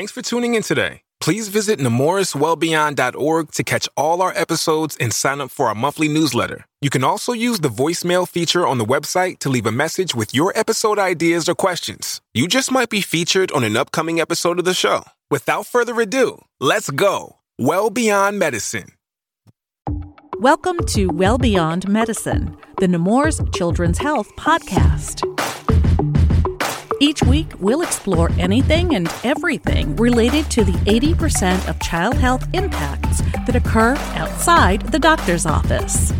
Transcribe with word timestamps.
Thanks 0.00 0.12
for 0.12 0.22
tuning 0.22 0.54
in 0.54 0.62
today. 0.62 1.02
Please 1.20 1.48
visit 1.48 1.78
nemourswellbeyond.org 1.78 3.52
to 3.52 3.62
catch 3.62 3.86
all 3.98 4.22
our 4.22 4.32
episodes 4.34 4.96
and 4.98 5.12
sign 5.12 5.42
up 5.42 5.50
for 5.50 5.66
our 5.66 5.74
monthly 5.74 6.08
newsletter. 6.08 6.64
You 6.80 6.88
can 6.88 7.04
also 7.04 7.34
use 7.34 7.60
the 7.60 7.68
voicemail 7.68 8.26
feature 8.26 8.66
on 8.66 8.78
the 8.78 8.86
website 8.86 9.40
to 9.40 9.50
leave 9.50 9.66
a 9.66 9.70
message 9.70 10.14
with 10.14 10.34
your 10.34 10.56
episode 10.56 10.98
ideas 10.98 11.50
or 11.50 11.54
questions. 11.54 12.22
You 12.32 12.48
just 12.48 12.72
might 12.72 12.88
be 12.88 13.02
featured 13.02 13.52
on 13.52 13.62
an 13.62 13.76
upcoming 13.76 14.22
episode 14.22 14.58
of 14.58 14.64
the 14.64 14.72
show. 14.72 15.04
Without 15.30 15.66
further 15.66 16.00
ado, 16.00 16.46
let's 16.60 16.88
go. 16.88 17.36
Well 17.58 17.90
Beyond 17.90 18.38
Medicine. 18.38 18.92
Welcome 20.38 20.78
to 20.94 21.08
Well 21.08 21.36
Beyond 21.36 21.90
Medicine, 21.90 22.56
the 22.78 22.88
Nemours 22.88 23.42
Children's 23.52 23.98
Health 23.98 24.34
Podcast. 24.36 25.26
Each 27.02 27.22
week, 27.22 27.46
we'll 27.58 27.80
explore 27.80 28.30
anything 28.32 28.94
and 28.94 29.10
everything 29.24 29.96
related 29.96 30.50
to 30.50 30.64
the 30.64 30.72
80% 30.72 31.66
of 31.66 31.80
child 31.80 32.14
health 32.14 32.46
impacts 32.52 33.22
that 33.46 33.56
occur 33.56 33.96
outside 34.16 34.82
the 34.82 34.98
doctor's 34.98 35.46
office. 35.46 36.12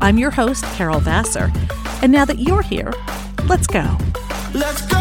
I'm 0.00 0.16
your 0.16 0.30
host, 0.30 0.64
Carol 0.74 1.00
Vassar, 1.00 1.52
and 2.00 2.10
now 2.10 2.24
that 2.24 2.38
you're 2.38 2.62
here, 2.62 2.94
let's 3.46 3.66
go. 3.66 3.98
Let's 4.54 4.86
go. 4.86 4.99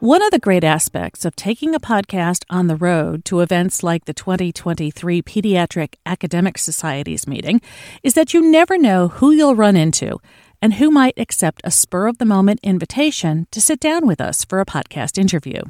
One 0.00 0.22
of 0.22 0.30
the 0.30 0.38
great 0.38 0.64
aspects 0.64 1.26
of 1.26 1.36
taking 1.36 1.74
a 1.74 1.78
podcast 1.78 2.44
on 2.48 2.68
the 2.68 2.76
road 2.76 3.22
to 3.26 3.40
events 3.40 3.82
like 3.82 4.06
the 4.06 4.14
2023 4.14 5.20
Pediatric 5.20 5.96
Academic 6.06 6.56
Societies 6.56 7.26
meeting 7.26 7.60
is 8.02 8.14
that 8.14 8.32
you 8.32 8.40
never 8.40 8.78
know 8.78 9.08
who 9.08 9.30
you'll 9.30 9.54
run 9.54 9.76
into 9.76 10.18
and 10.62 10.72
who 10.72 10.90
might 10.90 11.18
accept 11.18 11.60
a 11.64 11.70
spur 11.70 12.06
of 12.06 12.16
the 12.16 12.24
moment 12.24 12.60
invitation 12.62 13.46
to 13.50 13.60
sit 13.60 13.78
down 13.78 14.06
with 14.06 14.22
us 14.22 14.42
for 14.42 14.58
a 14.60 14.64
podcast 14.64 15.18
interview. 15.18 15.60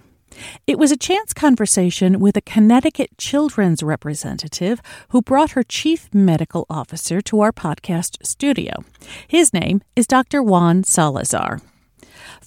It 0.64 0.78
was 0.78 0.92
a 0.92 0.96
chance 0.96 1.34
conversation 1.34 2.20
with 2.20 2.36
a 2.36 2.40
Connecticut 2.40 3.18
children's 3.18 3.82
representative 3.82 4.80
who 5.08 5.22
brought 5.22 5.50
her 5.52 5.64
chief 5.64 6.08
medical 6.14 6.66
officer 6.70 7.20
to 7.22 7.40
our 7.40 7.50
podcast 7.50 8.24
studio. 8.24 8.84
His 9.26 9.52
name 9.52 9.82
is 9.96 10.06
Dr. 10.06 10.40
Juan 10.40 10.84
Salazar. 10.84 11.60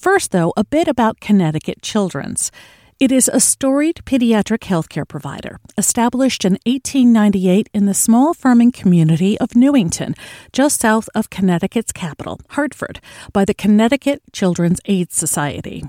First, 0.03 0.31
though, 0.31 0.51
a 0.57 0.65
bit 0.65 0.89
about 0.89 1.21
Connecticut 1.21 1.81
Children's. 1.81 2.51
It 2.99 3.09
is 3.09 3.29
a 3.31 3.39
storied 3.39 4.01
pediatric 4.03 4.59
healthcare 4.67 5.07
provider, 5.07 5.61
established 5.77 6.43
in 6.43 6.57
1898 6.65 7.69
in 7.73 7.85
the 7.85 7.93
small 7.93 8.33
farming 8.33 8.73
community 8.73 9.39
of 9.39 9.55
Newington, 9.55 10.13
just 10.51 10.81
south 10.81 11.07
of 11.15 11.29
Connecticut's 11.29 11.93
capital, 11.93 12.41
Hartford, 12.49 12.99
by 13.31 13.45
the 13.45 13.53
Connecticut 13.53 14.21
Children's 14.33 14.81
Aid 14.87 15.13
Society. 15.13 15.85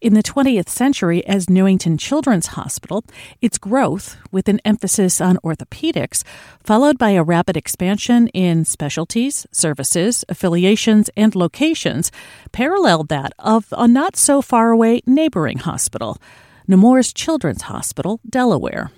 In 0.00 0.14
the 0.14 0.22
20th 0.22 0.68
century, 0.68 1.26
as 1.26 1.50
Newington 1.50 1.98
Children's 1.98 2.48
Hospital, 2.48 3.04
its 3.42 3.58
growth, 3.58 4.16
with 4.30 4.48
an 4.48 4.60
emphasis 4.64 5.20
on 5.20 5.38
orthopedics, 5.38 6.22
followed 6.62 6.96
by 6.96 7.10
a 7.10 7.24
rapid 7.24 7.56
expansion 7.56 8.28
in 8.28 8.64
specialties, 8.64 9.46
services, 9.50 10.24
affiliations, 10.28 11.10
and 11.16 11.34
locations, 11.34 12.12
paralleled 12.52 13.08
that 13.08 13.32
of 13.38 13.66
a 13.72 13.88
not 13.88 14.16
so 14.16 14.40
far 14.40 14.70
away 14.70 15.02
neighboring 15.06 15.58
hospital, 15.58 16.18
Nemours 16.68 17.12
Children's 17.12 17.62
Hospital, 17.62 18.20
Delaware. 18.28 18.92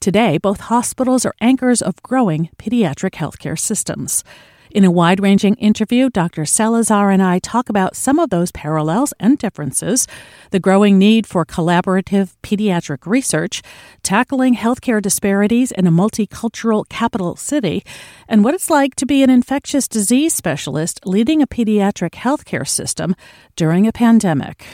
Today, 0.00 0.38
both 0.38 0.60
hospitals 0.60 1.26
are 1.26 1.34
anchors 1.40 1.82
of 1.82 2.02
growing 2.02 2.48
pediatric 2.56 3.12
healthcare 3.12 3.58
systems. 3.58 4.24
In 4.70 4.84
a 4.84 4.90
wide 4.90 5.20
ranging 5.20 5.54
interview, 5.54 6.10
Dr. 6.10 6.44
Salazar 6.44 7.10
and 7.10 7.22
I 7.22 7.38
talk 7.38 7.70
about 7.70 7.96
some 7.96 8.18
of 8.18 8.28
those 8.28 8.52
parallels 8.52 9.14
and 9.18 9.38
differences, 9.38 10.06
the 10.50 10.60
growing 10.60 10.98
need 10.98 11.26
for 11.26 11.46
collaborative 11.46 12.34
pediatric 12.42 13.06
research, 13.06 13.62
tackling 14.02 14.56
healthcare 14.56 15.00
disparities 15.00 15.72
in 15.72 15.86
a 15.86 15.92
multicultural 15.92 16.86
capital 16.88 17.34
city, 17.34 17.82
and 18.28 18.44
what 18.44 18.54
it's 18.54 18.68
like 18.68 18.94
to 18.96 19.06
be 19.06 19.22
an 19.22 19.30
infectious 19.30 19.88
disease 19.88 20.34
specialist 20.34 21.00
leading 21.06 21.40
a 21.40 21.46
pediatric 21.46 22.10
healthcare 22.10 22.68
system 22.68 23.16
during 23.56 23.86
a 23.86 23.92
pandemic. 23.92 24.66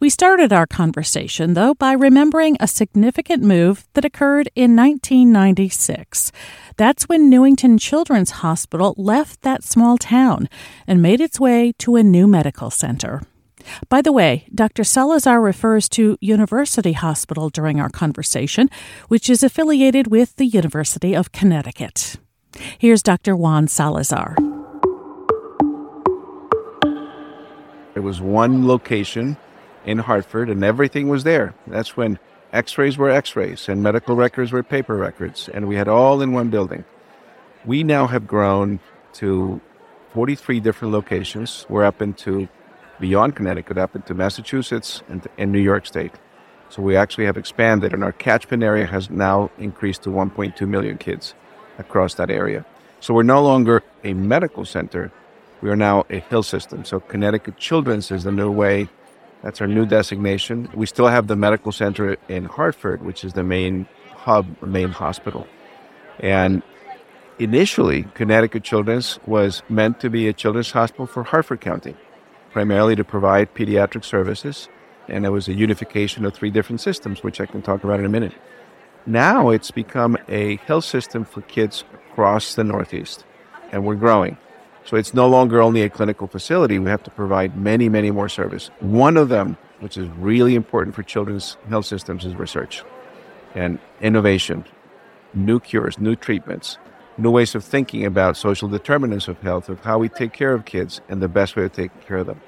We 0.00 0.10
started 0.10 0.52
our 0.52 0.66
conversation, 0.66 1.54
though, 1.54 1.74
by 1.74 1.92
remembering 1.92 2.56
a 2.60 2.68
significant 2.68 3.42
move 3.42 3.86
that 3.94 4.04
occurred 4.04 4.48
in 4.54 4.76
1996. 4.76 6.32
That's 6.76 7.08
when 7.08 7.30
Newington 7.30 7.78
Children's 7.78 8.42
Hospital 8.42 8.94
left 8.96 9.42
that 9.42 9.64
small 9.64 9.96
town 9.98 10.48
and 10.86 11.00
made 11.00 11.20
its 11.20 11.40
way 11.40 11.72
to 11.78 11.96
a 11.96 12.02
new 12.02 12.26
medical 12.26 12.70
center. 12.70 13.22
By 13.88 14.02
the 14.02 14.12
way, 14.12 14.46
Dr. 14.54 14.84
Salazar 14.84 15.40
refers 15.40 15.88
to 15.90 16.16
University 16.20 16.92
Hospital 16.92 17.48
during 17.48 17.80
our 17.80 17.88
conversation, 17.88 18.70
which 19.08 19.28
is 19.28 19.42
affiliated 19.42 20.08
with 20.08 20.36
the 20.36 20.46
University 20.46 21.14
of 21.14 21.32
Connecticut. 21.32 22.16
Here's 22.78 23.02
Dr. 23.02 23.34
Juan 23.36 23.68
Salazar. 23.68 24.36
It 27.94 28.00
was 28.00 28.20
one 28.20 28.66
location 28.68 29.36
in 29.86 29.98
Hartford, 29.98 30.50
and 30.50 30.62
everything 30.62 31.08
was 31.08 31.24
there. 31.24 31.54
That's 31.66 31.96
when 31.96 32.18
x 32.52 32.76
rays 32.76 32.98
were 32.98 33.10
x 33.10 33.36
rays 33.36 33.68
and 33.68 33.82
medical 33.82 34.16
records 34.16 34.52
were 34.52 34.62
paper 34.62 34.96
records, 34.96 35.48
and 35.48 35.66
we 35.66 35.76
had 35.76 35.88
all 35.88 36.20
in 36.20 36.32
one 36.32 36.50
building. 36.50 36.84
We 37.64 37.82
now 37.82 38.06
have 38.06 38.26
grown 38.26 38.80
to 39.14 39.60
43 40.12 40.60
different 40.60 40.92
locations. 40.92 41.66
We're 41.68 41.84
up 41.84 42.02
into 42.02 42.48
beyond 43.00 43.36
Connecticut, 43.36 43.78
up 43.78 43.94
into 43.94 44.14
Massachusetts 44.14 45.02
and, 45.08 45.26
and 45.38 45.52
New 45.52 45.60
York 45.60 45.86
State. 45.86 46.12
So 46.68 46.82
we 46.82 46.96
actually 46.96 47.26
have 47.26 47.36
expanded, 47.36 47.92
and 47.92 48.02
our 48.02 48.12
catchment 48.12 48.62
area 48.62 48.86
has 48.86 49.10
now 49.10 49.50
increased 49.58 50.02
to 50.02 50.10
1.2 50.10 50.66
million 50.66 50.98
kids 50.98 51.34
across 51.78 52.14
that 52.14 52.30
area. 52.30 52.64
So 53.00 53.14
we're 53.14 53.22
no 53.22 53.42
longer 53.42 53.82
a 54.02 54.14
medical 54.14 54.64
center, 54.64 55.12
we 55.60 55.70
are 55.70 55.76
now 55.76 56.04
a 56.10 56.18
health 56.18 56.46
system. 56.46 56.84
So 56.84 57.00
Connecticut 57.00 57.56
Children's 57.56 58.10
is 58.10 58.24
the 58.24 58.32
new 58.32 58.50
way 58.50 58.88
that's 59.46 59.60
our 59.60 59.68
new 59.68 59.86
designation. 59.86 60.68
We 60.74 60.86
still 60.86 61.06
have 61.06 61.28
the 61.28 61.36
medical 61.36 61.70
center 61.70 62.16
in 62.28 62.46
Hartford, 62.46 63.04
which 63.04 63.22
is 63.22 63.34
the 63.34 63.44
main 63.44 63.86
hub, 64.10 64.60
main 64.60 64.88
hospital. 64.88 65.46
And 66.18 66.64
initially, 67.38 68.08
Connecticut 68.14 68.64
Children's 68.64 69.20
was 69.24 69.62
meant 69.68 70.00
to 70.00 70.10
be 70.10 70.26
a 70.26 70.32
children's 70.32 70.72
hospital 70.72 71.06
for 71.06 71.22
Hartford 71.22 71.60
County, 71.60 71.94
primarily 72.50 72.96
to 72.96 73.04
provide 73.04 73.54
pediatric 73.54 74.04
services. 74.04 74.68
And 75.06 75.24
it 75.24 75.30
was 75.30 75.46
a 75.46 75.54
unification 75.54 76.24
of 76.24 76.34
three 76.34 76.50
different 76.50 76.80
systems, 76.80 77.22
which 77.22 77.40
I 77.40 77.46
can 77.46 77.62
talk 77.62 77.84
about 77.84 78.00
in 78.00 78.04
a 78.04 78.08
minute. 78.08 78.34
Now 79.06 79.50
it's 79.50 79.70
become 79.70 80.18
a 80.26 80.56
health 80.66 80.86
system 80.86 81.24
for 81.24 81.42
kids 81.42 81.84
across 82.10 82.56
the 82.56 82.64
Northeast, 82.64 83.24
and 83.70 83.84
we're 83.84 83.94
growing. 83.94 84.38
So 84.86 84.96
it's 84.96 85.12
no 85.12 85.28
longer 85.28 85.60
only 85.60 85.82
a 85.82 85.90
clinical 85.90 86.28
facility. 86.28 86.78
We 86.78 86.90
have 86.90 87.02
to 87.02 87.10
provide 87.10 87.56
many, 87.56 87.88
many 87.88 88.12
more 88.12 88.28
services. 88.28 88.70
One 88.78 89.16
of 89.16 89.28
them, 89.28 89.58
which 89.80 89.96
is 89.96 90.08
really 90.10 90.54
important 90.54 90.94
for 90.94 91.02
children's 91.02 91.56
health 91.68 91.86
systems, 91.86 92.24
is 92.24 92.36
research 92.36 92.84
and 93.56 93.80
innovation, 94.00 94.64
new 95.34 95.58
cures, 95.58 95.98
new 95.98 96.14
treatments, 96.14 96.78
new 97.18 97.32
ways 97.32 97.56
of 97.56 97.64
thinking 97.64 98.04
about 98.04 98.36
social 98.36 98.68
determinants 98.68 99.26
of 99.26 99.40
health, 99.40 99.68
of 99.68 99.80
how 99.80 99.98
we 99.98 100.08
take 100.08 100.32
care 100.32 100.52
of 100.52 100.64
kids 100.64 101.00
and 101.08 101.20
the 101.20 101.28
best 101.28 101.56
way 101.56 101.64
to 101.64 101.68
take 101.68 101.90
care 102.06 102.18
of 102.18 102.26
them. 102.26 102.40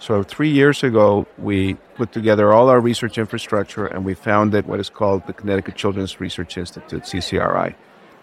So 0.00 0.24
three 0.24 0.50
years 0.50 0.82
ago, 0.82 1.26
we 1.38 1.74
put 1.94 2.10
together 2.10 2.52
all 2.52 2.68
our 2.68 2.80
research 2.80 3.16
infrastructure 3.16 3.86
and 3.86 4.04
we 4.04 4.14
founded 4.14 4.66
what 4.66 4.80
is 4.80 4.90
called 4.90 5.26
the 5.26 5.32
Connecticut 5.32 5.76
Children's 5.76 6.20
Research 6.20 6.58
Institute, 6.58 7.04
CCRI. 7.04 7.74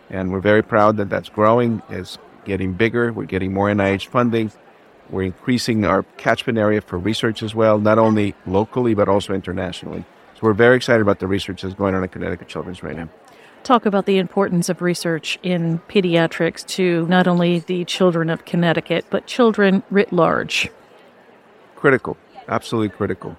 And 0.10 0.32
we're 0.32 0.42
very 0.42 0.62
proud 0.62 0.98
that 0.98 1.10
that's 1.10 1.30
growing. 1.30 1.82
It's 1.90 2.18
getting 2.46 2.74
bigger. 2.74 3.12
We're 3.12 3.26
getting 3.26 3.54
more 3.54 3.70
NIH 3.70 4.08
funding. 4.08 4.52
We're 5.10 5.24
increasing 5.24 5.86
our 5.86 6.04
catchment 6.18 6.58
area 6.58 6.82
for 6.82 6.98
research 6.98 7.44
as 7.44 7.54
well, 7.54 7.78
not 7.80 8.00
only 8.00 8.36
locally, 8.46 8.94
but 8.94 9.10
also 9.10 9.34
internationally. 9.34 10.06
So 10.36 10.40
we're 10.42 10.54
very 10.54 10.76
excited 10.76 11.02
about 11.02 11.20
the 11.20 11.28
research 11.28 11.62
that's 11.62 11.76
going 11.76 11.94
on 11.94 12.04
at 12.04 12.12
Connecticut 12.12 12.48
Children's 12.48 12.82
right 12.84 12.96
now. 12.96 13.10
Talk 13.64 13.86
about 13.86 14.06
the 14.06 14.18
importance 14.18 14.70
of 14.70 14.82
research 14.82 15.40
in 15.42 15.80
pediatrics 15.88 16.66
to 16.68 17.06
not 17.08 17.28
only 17.28 17.60
the 17.60 17.86
children 17.86 18.30
of 18.30 18.44
Connecticut, 18.46 19.06
but 19.10 19.26
children 19.26 19.84
writ 19.90 20.12
large. 20.12 20.70
Critical, 21.76 22.18
absolutely 22.48 22.90
critical. 22.90 23.38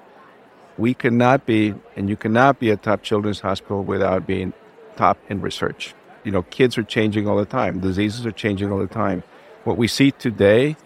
We 0.79 0.95
cannot 0.95 1.47
be, 1.47 1.75
and 1.97 2.09
you 2.09 2.17
cannot 2.17 2.59
be 2.59 2.71
a 2.71 2.77
top 2.77 3.03
children's 3.03 3.41
hospital 3.41 3.85
without 3.85 4.27
being 4.27 4.55
top 4.97 5.19
in 5.29 5.41
research 5.41 5.95
you 6.25 6.33
know, 6.33 6.43
kids 6.43 6.77
are 6.79 6.83
changing 6.83 7.29
all 7.29 7.37
the 7.37 7.45
time. 7.45 7.81
Diseases 7.81 8.27
are 8.27 8.33
changing 8.33 8.73
all 8.73 8.79
the 8.79 8.87
time. 8.87 9.23
What 9.65 9.77
we 9.77 9.89
see 9.89 10.11
today 10.11 10.77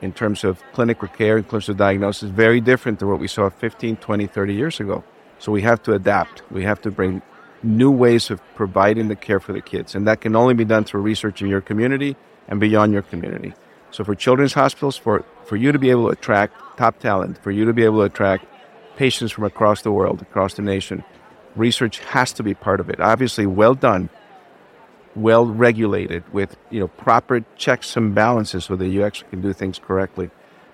in 0.00 0.12
terms 0.12 0.44
of 0.44 0.62
clinical 0.72 1.08
care, 1.08 1.38
in 1.38 1.44
terms 1.44 1.68
of 1.68 1.76
diagnosis, 1.76 2.24
is 2.24 2.30
very 2.30 2.60
different 2.60 2.98
to 3.00 3.06
what 3.06 3.18
we 3.18 3.28
saw 3.28 3.48
15, 3.48 3.96
20, 3.96 4.26
30 4.26 4.54
years 4.54 4.80
ago. 4.80 5.02
So 5.38 5.52
we 5.52 5.62
have 5.62 5.82
to 5.84 5.92
adapt. 5.94 6.42
We 6.50 6.64
have 6.64 6.80
to 6.82 6.90
bring 6.90 7.22
new 7.62 7.90
ways 7.90 8.30
of 8.30 8.40
providing 8.54 9.08
the 9.08 9.16
care 9.16 9.40
for 9.40 9.52
the 9.52 9.60
kids. 9.60 9.94
And 9.94 10.06
that 10.06 10.20
can 10.20 10.36
only 10.36 10.54
be 10.54 10.64
done 10.64 10.84
through 10.84 11.02
research 11.02 11.40
in 11.42 11.48
your 11.48 11.60
community 11.60 12.16
and 12.48 12.60
beyond 12.60 12.92
your 12.92 13.02
community. 13.02 13.54
So 13.90 14.04
for 14.04 14.14
children's 14.14 14.54
hospitals, 14.54 14.96
for, 14.96 15.24
for 15.44 15.56
you 15.56 15.70
to 15.70 15.78
be 15.78 15.90
able 15.90 16.06
to 16.06 16.12
attract 16.12 16.78
top 16.78 16.98
talent, 16.98 17.42
for 17.42 17.50
you 17.50 17.64
to 17.64 17.72
be 17.72 17.84
able 17.84 17.98
to 17.98 18.04
attract 18.04 18.46
patients 18.96 19.32
from 19.32 19.44
across 19.44 19.82
the 19.82 19.92
world, 19.92 20.22
across 20.22 20.54
the 20.54 20.62
nation, 20.62 21.04
research 21.54 21.98
has 22.00 22.32
to 22.32 22.42
be 22.42 22.54
part 22.54 22.80
of 22.80 22.88
it. 22.88 23.00
Obviously, 23.00 23.46
well 23.46 23.74
done, 23.74 24.08
well 25.14 25.46
regulated, 25.46 26.24
with 26.32 26.56
you 26.70 26.80
know 26.80 26.88
proper 26.88 27.44
checks 27.56 27.96
and 27.96 28.14
balances 28.14 28.64
so 28.64 28.76
that 28.76 28.88
you 28.88 29.04
actually 29.04 29.30
can 29.30 29.42
do 29.42 29.52
things 29.52 29.78
correctly. 29.78 30.30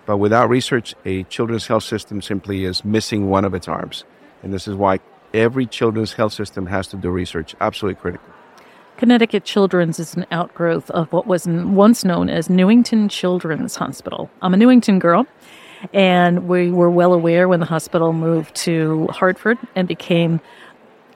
But 0.06 0.18
without 0.18 0.48
research, 0.48 0.94
a 1.04 1.24
children's 1.24 1.66
health 1.66 1.84
system 1.84 2.22
simply 2.22 2.64
is 2.64 2.84
missing 2.84 3.28
one 3.28 3.44
of 3.44 3.54
its 3.54 3.68
arms, 3.68 4.04
and 4.42 4.52
this 4.52 4.66
is 4.66 4.74
why 4.74 5.00
every 5.34 5.66
children's 5.66 6.14
health 6.14 6.32
system 6.32 6.66
has 6.66 6.88
to 6.88 6.96
do 6.96 7.10
research. 7.10 7.54
Absolutely 7.60 8.00
critical. 8.00 8.28
Connecticut 8.96 9.44
Children's 9.44 10.00
is 10.00 10.14
an 10.16 10.26
outgrowth 10.32 10.90
of 10.90 11.12
what 11.12 11.26
was 11.26 11.46
once 11.46 12.04
known 12.04 12.28
as 12.28 12.50
Newington 12.50 13.08
Children's 13.08 13.76
Hospital. 13.76 14.28
I'm 14.42 14.54
a 14.54 14.56
Newington 14.56 14.98
girl, 14.98 15.24
and 15.92 16.48
we 16.48 16.72
were 16.72 16.90
well 16.90 17.12
aware 17.14 17.46
when 17.46 17.60
the 17.60 17.66
hospital 17.66 18.12
moved 18.12 18.56
to 18.56 19.06
Hartford 19.08 19.56
and 19.76 19.86
became 19.86 20.40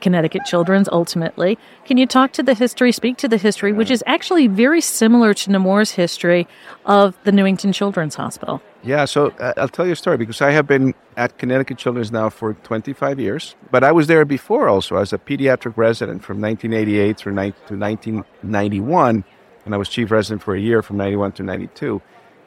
Connecticut 0.03 0.45
Children's 0.45 0.89
ultimately. 0.91 1.59
Can 1.87 1.97
you 1.97 2.07
talk 2.07 2.33
to 2.33 2.43
the 2.43 2.55
history, 2.55 2.93
speak 2.93 3.17
to 3.19 3.29
the 3.29 3.39
history, 3.39 3.73
which 3.73 3.91
is 3.91 4.05
actually 4.07 4.49
very 4.49 4.83
similar 4.83 5.33
to 5.33 5.51
Nemours' 5.51 5.93
history 5.93 6.47
of 6.85 7.17
the 7.25 7.33
Newington 7.33 7.73
Children's 7.73 8.17
Hospital? 8.17 8.61
Yeah, 8.83 9.05
so 9.05 9.29
uh, 9.39 9.53
I'll 9.57 9.69
tell 9.69 9.87
you 9.87 9.93
a 9.93 9.97
story 9.97 10.17
because 10.17 10.43
I 10.43 10.51
have 10.51 10.67
been 10.67 10.93
at 11.17 11.39
Connecticut 11.39 11.79
Children's 11.79 12.11
now 12.11 12.29
for 12.29 12.55
25 12.55 13.21
years, 13.21 13.55
but 13.71 13.85
I 13.85 13.93
was 13.93 14.09
there 14.09 14.25
before 14.25 14.69
also 14.69 14.97
as 14.97 15.13
a 15.13 15.19
pediatric 15.19 15.77
resident 15.77 16.25
from 16.25 16.41
1988 16.41 17.17
through 17.17 17.35
ni- 17.35 17.53
to 17.69 17.77
1991, 17.79 19.25
and 19.65 19.75
I 19.75 19.79
was 19.79 19.89
chief 19.89 20.11
resident 20.11 20.43
for 20.43 20.55
a 20.55 20.61
year 20.61 20.83
from 20.83 20.97
91 20.97 21.33
to 21.33 21.43
92. 21.45 22.03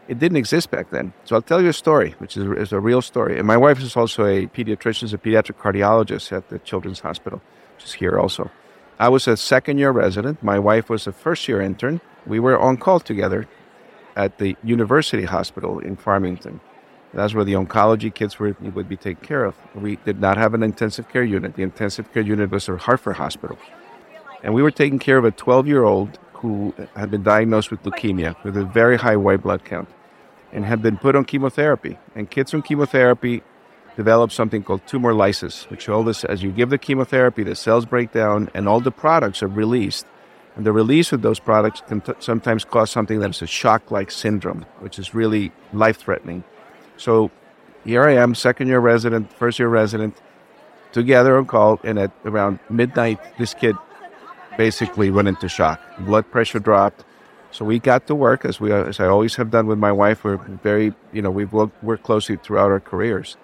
It 0.07 0.19
didn't 0.19 0.37
exist 0.37 0.69
back 0.69 0.91
then. 0.91 1.13
So 1.23 1.35
I'll 1.35 1.41
tell 1.41 1.61
you 1.61 1.69
a 1.69 1.73
story, 1.73 2.13
which 2.19 2.37
is, 2.37 2.45
is 2.57 2.71
a 2.71 2.79
real 2.79 3.01
story. 3.01 3.39
And 3.39 3.47
my 3.47 3.57
wife 3.57 3.81
is 3.81 3.95
also 3.95 4.25
a 4.25 4.45
pediatrician, 4.47 5.11
a 5.13 5.17
pediatric 5.17 5.57
cardiologist 5.57 6.31
at 6.31 6.49
the 6.49 6.59
Children's 6.59 6.99
Hospital, 6.99 7.41
which 7.75 7.85
is 7.85 7.93
here 7.93 8.19
also. 8.19 8.51
I 8.99 9.09
was 9.09 9.27
a 9.27 9.35
second 9.35 9.79
year 9.79 9.91
resident. 9.91 10.43
My 10.43 10.59
wife 10.59 10.89
was 10.89 11.07
a 11.07 11.11
first 11.11 11.47
year 11.47 11.59
intern. 11.59 12.01
We 12.27 12.39
were 12.39 12.57
on 12.57 12.77
call 12.77 12.99
together 12.99 13.47
at 14.15 14.37
the 14.37 14.55
University 14.63 15.25
Hospital 15.25 15.79
in 15.79 15.95
Farmington. 15.95 16.61
That's 17.13 17.33
where 17.33 17.45
the 17.45 17.53
oncology 17.53 18.13
kids 18.13 18.37
were, 18.37 18.55
would 18.59 18.87
be 18.87 18.97
taken 18.97 19.25
care 19.25 19.45
of. 19.45 19.55
We 19.73 19.95
did 19.97 20.19
not 20.19 20.37
have 20.37 20.53
an 20.53 20.63
intensive 20.63 21.09
care 21.09 21.23
unit. 21.23 21.55
The 21.55 21.63
intensive 21.63 22.11
care 22.13 22.23
unit 22.23 22.51
was 22.51 22.69
at 22.69 22.79
Hartford 22.79 23.15
Hospital. 23.15 23.57
And 24.43 24.53
we 24.53 24.61
were 24.61 24.71
taking 24.71 24.99
care 24.99 25.17
of 25.17 25.25
a 25.25 25.31
12 25.31 25.67
year 25.67 25.83
old 25.83 26.19
who 26.33 26.73
had 26.95 27.09
been 27.09 27.23
diagnosed 27.23 27.71
with 27.71 27.81
leukemia 27.83 28.35
with 28.43 28.55
a 28.55 28.65
very 28.65 28.97
high 28.97 29.15
white 29.15 29.41
blood 29.41 29.65
count 29.65 29.89
and 30.55 30.65
had 30.65 30.81
been 30.81 30.97
put 30.97 31.15
on 31.15 31.25
chemotherapy. 31.25 31.99
And 32.15 32.31
kids 32.31 32.55
on 32.55 32.63
chemotherapy 32.63 33.43
develop 33.95 34.31
something 34.31 34.63
called 34.63 34.87
tumor 34.87 35.13
lysis, 35.13 35.69
which 35.69 35.87
all 35.87 36.03
this, 36.03 36.23
as 36.23 36.41
you 36.41 36.51
give 36.51 36.71
the 36.71 36.79
chemotherapy, 36.79 37.43
the 37.43 37.55
cells 37.55 37.85
break 37.85 38.11
down 38.11 38.49
and 38.55 38.67
all 38.67 38.79
the 38.79 38.91
products 38.91 39.43
are 39.43 39.47
released 39.47 40.07
and 40.55 40.65
the 40.65 40.71
release 40.71 41.11
of 41.11 41.21
those 41.21 41.39
products 41.39 41.81
can 41.81 42.01
t- 42.01 42.13
sometimes 42.19 42.63
cause 42.63 42.89
something 42.89 43.19
that 43.19 43.29
is 43.31 43.41
a 43.41 43.47
shock 43.47 43.91
like 43.91 44.09
syndrome, 44.09 44.65
which 44.79 44.97
is 44.97 45.13
really 45.13 45.51
life 45.73 45.97
threatening. 45.97 46.43
So 46.97 47.29
here 47.83 48.03
I 48.03 48.13
am, 48.13 48.35
second 48.35 48.69
year 48.69 48.79
resident, 48.79 49.31
first 49.33 49.59
year 49.59 49.67
resident, 49.67 50.17
together 50.93 51.37
on 51.37 51.45
call. 51.45 51.81
And 51.83 51.99
at 51.99 52.11
around 52.23 52.59
midnight, 52.69 53.19
this 53.37 53.53
kid 53.53 53.75
basically 54.57 55.11
went 55.11 55.27
into 55.27 55.49
shock. 55.49 55.81
Blood 55.99 56.31
pressure 56.31 56.59
dropped. 56.59 57.03
So 57.55 57.63
we 57.63 57.79
got 57.79 58.05
to 58.07 58.15
work 58.15 58.43
as 58.43 58.59
we, 58.59 58.73
as 58.73 58.99
I 58.99 59.07
always 59.07 59.37
have 59.37 59.49
done 59.49 59.65
with 59.65 59.79
my 59.79 59.93
wife. 59.93 60.25
We're 60.25 60.35
very, 60.35 60.93
you 61.13 61.21
know, 61.21 61.31
we've 61.31 61.53
worked, 61.53 61.81
worked 61.81 62.03
closely 62.03 62.35
throughout 62.35 62.69
our 62.69 62.81
careers, 62.81 63.37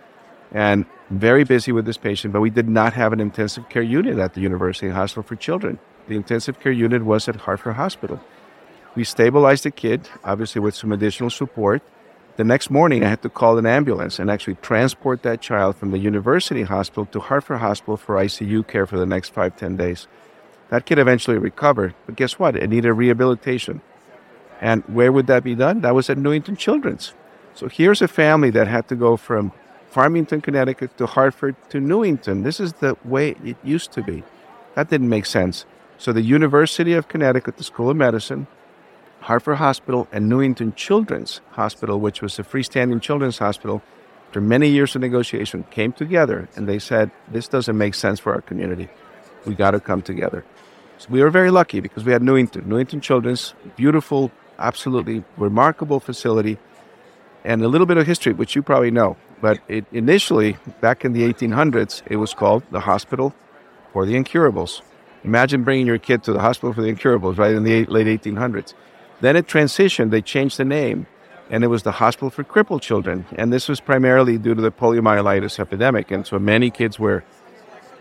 and 0.52 0.86
very 1.10 1.46
busy 1.46 1.72
with 1.72 1.86
this 1.86 1.96
patient. 1.96 2.34
But 2.34 2.42
we 2.42 2.50
did 2.50 2.68
not 2.68 2.92
have 2.92 3.14
an 3.14 3.22
intensive 3.22 3.70
care 3.70 3.82
unit 3.82 4.18
at 4.20 4.34
the 4.34 4.42
University 4.42 4.90
Hospital 4.90 5.24
for 5.24 5.38
Children. 5.38 5.80
The 6.10 6.18
intensive 6.18 6.60
care 6.60 6.74
unit 6.74 7.06
was 7.06 7.30
at 7.30 7.38
Hartford 7.38 7.76
Hospital. 7.76 8.20
We 8.96 9.06
stabilized 9.06 9.64
the 9.64 9.72
kid, 9.72 10.10
obviously 10.26 10.60
with 10.60 10.76
some 10.76 10.92
additional 10.92 11.30
support. 11.30 11.82
The 12.36 12.44
next 12.44 12.70
morning, 12.70 13.06
I 13.06 13.08
had 13.08 13.22
to 13.22 13.30
call 13.30 13.58
an 13.58 13.66
ambulance 13.66 14.20
and 14.20 14.30
actually 14.30 14.56
transport 14.56 15.24
that 15.24 15.40
child 15.40 15.78
from 15.78 15.92
the 15.92 16.00
University 16.00 16.64
Hospital 16.64 17.06
to 17.06 17.22
Hartford 17.22 17.60
Hospital 17.60 17.96
for 17.96 18.16
ICU 18.16 18.68
care 18.68 18.86
for 18.86 18.98
the 18.98 19.06
next 19.06 19.30
five, 19.30 19.56
ten 19.56 19.78
days. 19.78 20.10
That 20.68 20.86
kid 20.86 21.00
eventually 21.00 21.38
recovered, 21.38 21.96
but 22.06 22.18
guess 22.18 22.38
what? 22.38 22.58
It 22.58 22.70
needed 22.70 22.92
rehabilitation. 22.92 23.82
And 24.62 24.84
where 24.84 25.12
would 25.12 25.28
that 25.28 25.44
be 25.44 25.56
done? 25.56 25.82
That 25.82 25.96
was 25.96 26.10
at 26.10 26.18
Newington 26.18 26.56
Children's. 26.56 27.14
So 27.56 27.68
here's 27.68 28.02
a 28.02 28.08
family 28.08 28.52
that 28.52 28.68
had 28.68 28.88
to 28.90 28.96
go 28.96 29.18
from 29.18 29.52
Farmington, 29.90 30.40
Connecticut 30.40 30.98
to 31.00 31.06
Hartford 31.06 31.56
to 31.70 31.80
Newington. 31.80 32.44
This 32.44 32.60
is 32.60 32.74
the 32.74 32.96
way 33.04 33.36
it 33.44 33.58
used 33.64 33.92
to 33.94 34.04
be. 34.04 34.24
That 34.76 34.90
didn't 34.90 35.10
make 35.10 35.26
sense. 35.26 35.66
So 35.98 36.14
the 36.14 36.22
University 36.22 36.94
of 36.94 37.08
Connecticut, 37.08 37.58
the 37.58 37.64
School 37.64 37.90
of 37.90 37.98
Medicine, 37.98 38.48
Hartford 39.20 39.58
Hospital, 39.58 40.08
and 40.12 40.30
Newington 40.30 40.74
Children's 40.76 41.42
Hospital, 41.52 42.00
which 42.00 42.22
was 42.22 42.40
a 42.40 42.44
freestanding 42.44 43.02
children's 43.02 43.38
hospital, 43.40 43.82
after 44.28 44.40
many 44.40 44.70
years 44.70 44.96
of 44.96 45.02
negotiation, 45.02 45.66
came 45.72 45.92
together 45.92 46.48
and 46.56 46.68
they 46.68 46.80
said, 46.80 47.12
This 47.28 47.50
doesn't 47.50 47.78
make 47.78 47.96
sense 47.96 48.20
for 48.20 48.34
our 48.34 48.42
community. 48.42 48.88
We 49.46 49.56
got 49.56 49.72
to 49.72 49.80
come 49.80 50.02
together. 50.02 50.46
So 51.00 51.10
we 51.10 51.22
were 51.22 51.30
very 51.30 51.52
lucky 51.52 51.82
because 51.82 52.06
we 52.06 52.14
had 52.14 52.22
Newington, 52.22 52.70
Newington 52.70 53.02
Children's, 53.02 53.54
beautiful, 53.76 54.32
absolutely 54.60 55.24
remarkable 55.38 56.00
facility, 56.00 56.58
and 57.44 57.64
a 57.64 57.68
little 57.68 57.88
bit 57.88 57.98
of 57.98 58.06
history, 58.06 58.34
which 58.34 58.56
you 58.56 58.62
probably 58.62 58.92
know. 58.92 59.18
But 59.42 59.60
it, 59.68 59.86
initially, 59.92 60.58
back 60.82 61.04
in 61.04 61.14
the 61.14 61.22
1800s, 61.34 62.04
it 62.06 62.18
was 62.18 62.34
called 62.34 62.64
the 62.72 62.82
Hospital 62.82 63.34
for 63.92 64.06
the 64.06 64.16
Incurables. 64.16 64.82
Imagine 65.24 65.64
bringing 65.64 65.88
your 65.88 65.98
kid 65.98 66.24
to 66.24 66.34
the 66.34 66.40
hospital 66.40 66.74
for 66.74 66.82
the 66.82 66.88
incurables, 66.88 67.38
right, 67.38 67.54
in 67.54 67.64
the 67.64 67.86
late 67.86 68.08
1800s. 68.08 68.74
Then 69.22 69.36
it 69.36 69.48
transitioned, 69.48 70.10
they 70.10 70.22
changed 70.22 70.58
the 70.58 70.66
name, 70.66 71.06
and 71.52 71.64
it 71.64 71.68
was 71.68 71.84
the 71.84 71.92
Hospital 71.92 72.30
for 72.30 72.44
Crippled 72.44 72.82
Children. 72.82 73.26
And 73.36 73.54
this 73.54 73.68
was 73.70 73.80
primarily 73.80 74.38
due 74.38 74.56
to 74.56 74.62
the 74.62 74.72
poliomyelitis 74.72 75.60
epidemic. 75.60 76.10
And 76.10 76.26
so 76.26 76.40
many 76.40 76.72
kids 76.72 76.98
were 76.98 77.24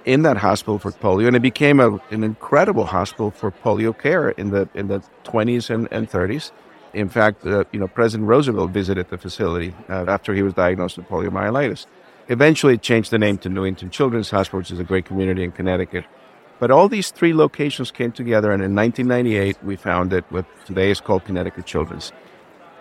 in 0.04 0.22
that 0.22 0.38
hospital 0.38 0.78
for 0.78 0.92
polio, 0.92 1.26
and 1.26 1.36
it 1.36 1.42
became 1.42 1.80
a, 1.80 1.98
an 2.10 2.24
incredible 2.24 2.86
hospital 2.86 3.30
for 3.30 3.50
polio 3.50 3.96
care 3.96 4.30
in 4.30 4.50
the, 4.50 4.68
in 4.74 4.88
the 4.88 5.02
20s 5.24 5.70
and, 5.70 5.88
and 5.90 6.10
30s. 6.10 6.52
In 6.92 7.08
fact, 7.08 7.46
uh, 7.46 7.64
you 7.72 7.78
know, 7.78 7.86
President 7.86 8.28
Roosevelt 8.28 8.70
visited 8.70 9.10
the 9.10 9.18
facility 9.18 9.74
uh, 9.88 10.06
after 10.08 10.34
he 10.34 10.42
was 10.42 10.54
diagnosed 10.54 10.96
with 10.96 11.06
poliomyelitis. 11.06 11.86
Eventually, 12.28 12.74
it 12.74 12.82
changed 12.82 13.10
the 13.10 13.18
name 13.18 13.38
to 13.38 13.48
Newington 13.48 13.90
Children's 13.90 14.30
Hospital, 14.30 14.58
which 14.58 14.70
is 14.70 14.78
a 14.78 14.84
great 14.84 15.04
community 15.04 15.44
in 15.44 15.52
Connecticut. 15.52 16.04
But 16.58 16.70
all 16.70 16.88
these 16.88 17.10
three 17.10 17.32
locations 17.32 17.90
came 17.90 18.12
together, 18.12 18.52
and 18.52 18.62
in 18.62 18.74
1998, 18.74 19.64
we 19.64 19.76
founded 19.76 20.24
what 20.28 20.44
today 20.66 20.90
is 20.90 21.00
called 21.00 21.24
Connecticut 21.24 21.66
Children's. 21.66 22.12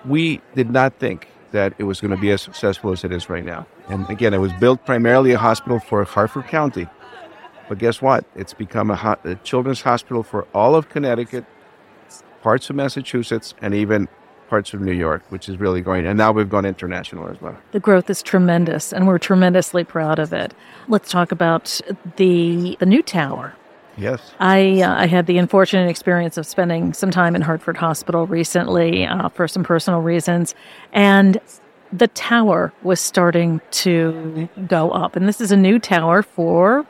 We 0.06 0.42
did 0.54 0.70
not 0.70 1.00
think 1.00 1.30
that 1.52 1.74
it 1.78 1.84
was 1.84 2.02
going 2.02 2.12
to 2.12 2.18
be 2.18 2.32
as 2.32 2.42
successful 2.42 2.92
as 2.92 3.04
it 3.04 3.12
is 3.12 3.30
right 3.30 3.46
now. 3.46 3.66
And 3.88 4.10
again, 4.10 4.34
it 4.34 4.40
was 4.40 4.54
built 4.54 4.86
primarily 4.86 5.32
a 5.32 5.38
hospital 5.38 5.80
for 5.80 6.04
Hartford 6.04 6.48
County. 6.48 6.88
But 7.70 7.78
guess 7.78 8.02
what? 8.02 8.26
It's 8.36 8.54
become 8.54 8.90
a, 8.90 8.96
ho- 8.96 9.20
a 9.24 9.36
children's 9.36 9.82
hospital 9.82 10.24
for 10.24 10.48
all 10.56 10.76
of 10.76 10.90
Connecticut, 10.90 11.46
parts 12.42 12.70
of 12.70 12.76
Massachusetts, 12.76 13.54
and 13.62 13.76
even 13.76 14.10
parts 14.50 14.74
of 14.74 14.82
New 14.82 14.92
York, 14.92 15.24
which 15.30 15.48
is 15.48 15.60
really 15.60 15.82
going. 15.82 16.08
And 16.08 16.18
now 16.18 16.32
we've 16.32 16.50
gone 16.50 16.66
international 16.66 17.30
as 17.30 17.40
well. 17.40 17.56
The 17.72 17.80
growth 17.80 18.10
is 18.10 18.24
tremendous, 18.24 18.92
and 18.92 19.08
we're 19.08 19.20
tremendously 19.20 19.84
proud 19.84 20.18
of 20.18 20.34
it. 20.34 20.54
Let's 20.88 21.12
talk 21.12 21.32
about 21.32 21.80
the 22.18 22.76
the 22.80 22.88
new 22.88 23.04
tower. 23.04 23.56
Yes. 23.98 24.32
I 24.40 24.82
uh, 24.82 24.96
I 24.96 25.06
had 25.06 25.28
the 25.28 25.38
unfortunate 25.38 25.90
experience 25.90 26.38
of 26.38 26.48
spending 26.48 26.94
some 26.94 27.12
time 27.12 27.36
in 27.36 27.44
Hartford 27.44 27.78
Hospital 27.78 28.26
recently 28.26 29.06
uh, 29.06 29.30
for 29.30 29.48
some 29.48 29.64
personal 29.64 30.02
reasons, 30.02 30.56
and 30.92 31.40
the 31.94 32.08
tower 32.08 32.74
was 32.82 33.00
starting 33.00 33.62
to 33.72 34.50
go 34.68 34.90
up, 34.90 35.16
and 35.16 35.28
this 35.28 35.40
is 35.40 35.52
a 35.52 35.58
new 35.58 35.78
tower 35.78 36.24
for 36.24 36.88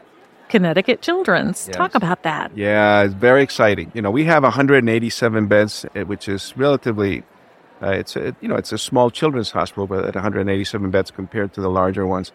Connecticut 0.50 1.01
Children's. 1.01 1.68
Yes. 1.68 1.77
Talk 1.77 1.96
about 1.96 2.24
that. 2.24 2.56
Yeah, 2.56 3.03
it's 3.03 3.13
very 3.13 3.41
exciting. 3.44 3.91
You 3.94 4.01
know, 4.01 4.12
we 4.12 4.25
have 4.25 4.44
187 4.44 5.48
beds, 5.48 5.86
eh, 5.96 6.03
which 6.03 6.27
is 6.27 6.53
relatively, 6.58 7.24
uh, 7.82 7.91
it's 7.91 8.15
a, 8.15 8.36
you 8.41 8.48
know, 8.48 8.56
it's 8.56 8.72
a 8.72 8.77
small 8.77 9.10
children's 9.10 9.51
hospital, 9.51 9.88
but 9.88 10.06
at 10.06 10.15
187 10.15 10.91
beds 10.91 11.12
compared 11.12 11.53
to 11.53 11.62
the 11.62 11.70
larger 11.70 12.06
ones, 12.06 12.32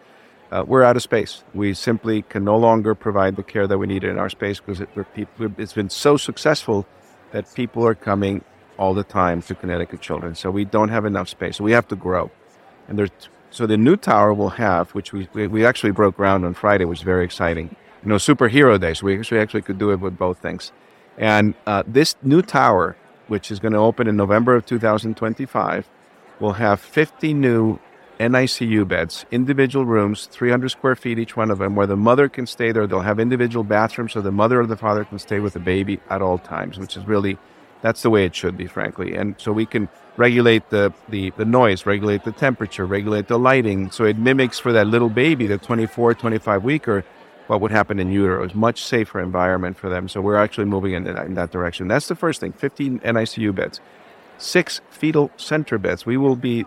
uh, 0.51 0.63
we're 0.65 0.83
out 0.83 0.95
of 0.95 1.03
space. 1.03 1.43
We 1.53 1.73
simply 1.73 2.21
can 2.21 2.43
no 2.43 2.57
longer 2.57 2.95
provide 2.95 3.35
the 3.35 3.43
care 3.43 3.67
that 3.67 3.77
we 3.77 3.87
need 3.87 4.03
in 4.03 4.17
our 4.17 4.29
space 4.29 4.59
because 4.59 4.81
it, 4.81 4.89
we're, 4.95 5.51
it's 5.57 5.73
been 5.73 5.89
so 5.89 6.17
successful 6.17 6.85
that 7.31 7.53
people 7.53 7.85
are 7.85 7.95
coming 7.95 8.43
all 8.77 8.93
the 8.93 9.03
time 9.03 9.41
to 9.43 9.55
Connecticut 9.55 10.01
Children. 10.01 10.35
So 10.35 10.51
we 10.51 10.65
don't 10.65 10.89
have 10.89 11.05
enough 11.05 11.29
space. 11.29 11.57
So 11.57 11.63
we 11.63 11.71
have 11.71 11.87
to 11.89 11.95
grow. 11.95 12.31
And 12.87 12.97
there's 12.97 13.11
so 13.55 13.65
the 13.65 13.77
new 13.77 13.95
tower 13.95 14.33
will 14.33 14.49
have, 14.49 14.91
which 14.91 15.13
we, 15.13 15.29
we, 15.33 15.47
we 15.47 15.65
actually 15.65 15.91
broke 15.91 16.17
ground 16.17 16.43
on 16.43 16.53
Friday, 16.53 16.83
which 16.83 16.99
is 16.99 17.03
very 17.03 17.23
exciting. 17.23 17.75
You 18.05 18.09
know, 18.09 18.15
superhero 18.15 18.79
day. 18.79 18.93
So 18.93 19.07
we 19.07 19.19
actually, 19.39 19.63
could 19.63 19.77
do 19.77 19.91
it 19.91 19.99
with 19.99 20.17
both 20.17 20.37
things. 20.37 20.71
And 21.17 21.55
uh, 21.65 21.83
this 21.87 22.15
new 22.21 22.41
tower, 22.41 22.95
which 23.27 23.51
is 23.51 23.59
going 23.59 23.73
to 23.73 23.79
open 23.79 24.07
in 24.07 24.15
November 24.15 24.55
of 24.55 24.65
2025, 24.65 25.89
We'll 26.39 26.53
have 26.53 26.81
50 26.81 27.33
new 27.33 27.79
NICU 28.19 28.87
beds, 28.87 29.25
individual 29.31 29.85
rooms, 29.85 30.25
300 30.25 30.69
square 30.69 30.95
feet 30.95 31.17
each 31.17 31.37
one 31.37 31.49
of 31.49 31.59
them, 31.59 31.75
where 31.75 31.87
the 31.87 31.95
mother 31.95 32.27
can 32.27 32.45
stay 32.45 32.71
there. 32.71 32.87
They'll 32.87 33.01
have 33.01 33.19
individual 33.19 33.63
bathrooms 33.63 34.13
so 34.13 34.21
the 34.21 34.31
mother 34.31 34.59
or 34.59 34.65
the 34.65 34.77
father 34.77 35.05
can 35.05 35.19
stay 35.19 35.39
with 35.39 35.53
the 35.53 35.59
baby 35.59 35.99
at 36.09 36.21
all 36.21 36.37
times, 36.37 36.77
which 36.77 36.97
is 36.97 37.05
really, 37.05 37.37
that's 37.81 38.01
the 38.01 38.09
way 38.09 38.25
it 38.25 38.35
should 38.35 38.57
be, 38.57 38.67
frankly. 38.67 39.15
And 39.15 39.35
so 39.37 39.51
we 39.53 39.65
can 39.65 39.87
regulate 40.17 40.69
the, 40.69 40.93
the, 41.09 41.31
the 41.37 41.45
noise, 41.45 41.85
regulate 41.85 42.23
the 42.23 42.31
temperature, 42.31 42.85
regulate 42.85 43.27
the 43.27 43.39
lighting. 43.39 43.91
So 43.91 44.03
it 44.03 44.17
mimics 44.17 44.59
for 44.59 44.73
that 44.73 44.87
little 44.87 45.09
baby, 45.09 45.47
the 45.47 45.57
24, 45.57 46.15
25 46.15 46.63
weeker, 46.63 47.05
what 47.47 47.61
would 47.61 47.71
happen 47.71 47.99
in 47.99 48.11
utero. 48.11 48.43
It's 48.43 48.55
much 48.55 48.83
safer 48.83 49.19
environment 49.19 49.77
for 49.77 49.89
them. 49.89 50.07
So 50.07 50.21
we're 50.21 50.37
actually 50.37 50.65
moving 50.65 50.93
in 50.93 51.03
that, 51.03 51.25
in 51.25 51.35
that 51.35 51.51
direction. 51.51 51.87
That's 51.87 52.07
the 52.07 52.15
first 52.15 52.39
thing 52.39 52.53
15 52.53 52.99
NICU 52.99 53.53
beds, 53.53 53.79
six 54.37 54.81
fetal 54.89 55.31
center 55.37 55.77
beds. 55.77 56.05
We 56.05 56.17
will 56.17 56.35
be 56.35 56.65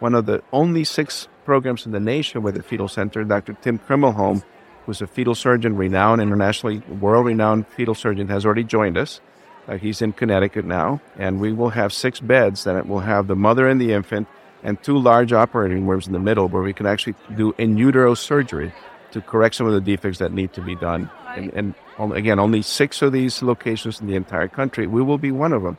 one 0.00 0.14
of 0.14 0.26
the 0.26 0.42
only 0.52 0.84
six 0.84 1.28
programs 1.44 1.86
in 1.86 1.92
the 1.92 2.00
nation 2.00 2.42
with 2.42 2.56
a 2.56 2.62
fetal 2.62 2.88
center. 2.88 3.24
Dr. 3.24 3.54
Tim 3.54 3.78
Crombleholme, 3.78 4.42
who's 4.84 5.00
a 5.00 5.06
fetal 5.06 5.34
surgeon, 5.34 5.76
renowned, 5.76 6.20
internationally 6.20 6.78
world 7.00 7.26
renowned 7.26 7.66
fetal 7.68 7.94
surgeon, 7.94 8.28
has 8.28 8.44
already 8.44 8.64
joined 8.64 8.98
us. 8.98 9.20
Uh, 9.68 9.76
he's 9.76 10.00
in 10.00 10.12
Connecticut 10.12 10.64
now, 10.64 11.00
and 11.18 11.40
we 11.40 11.52
will 11.52 11.70
have 11.70 11.92
six 11.92 12.20
beds 12.20 12.64
that 12.64 12.86
will 12.86 13.00
have 13.00 13.26
the 13.26 13.34
mother 13.34 13.66
and 13.68 13.80
the 13.80 13.92
infant 13.92 14.28
and 14.62 14.80
two 14.82 14.96
large 14.96 15.32
operating 15.32 15.86
rooms 15.86 16.06
in 16.06 16.12
the 16.12 16.18
middle 16.18 16.48
where 16.48 16.62
we 16.62 16.72
can 16.72 16.86
actually 16.86 17.14
do 17.36 17.54
in 17.58 17.76
utero 17.76 18.14
surgery 18.14 18.72
to 19.16 19.22
correct 19.22 19.54
some 19.54 19.66
of 19.66 19.72
the 19.72 19.80
defects 19.80 20.18
that 20.18 20.30
need 20.30 20.52
to 20.52 20.60
be 20.60 20.76
done. 20.76 21.10
And, 21.34 21.74
and 21.98 22.12
again, 22.12 22.38
only 22.38 22.60
six 22.60 23.00
of 23.00 23.12
these 23.12 23.42
locations 23.42 23.98
in 24.00 24.06
the 24.06 24.14
entire 24.14 24.46
country. 24.46 24.86
We 24.86 25.00
will 25.00 25.16
be 25.16 25.32
one 25.32 25.54
of 25.54 25.62
them. 25.62 25.78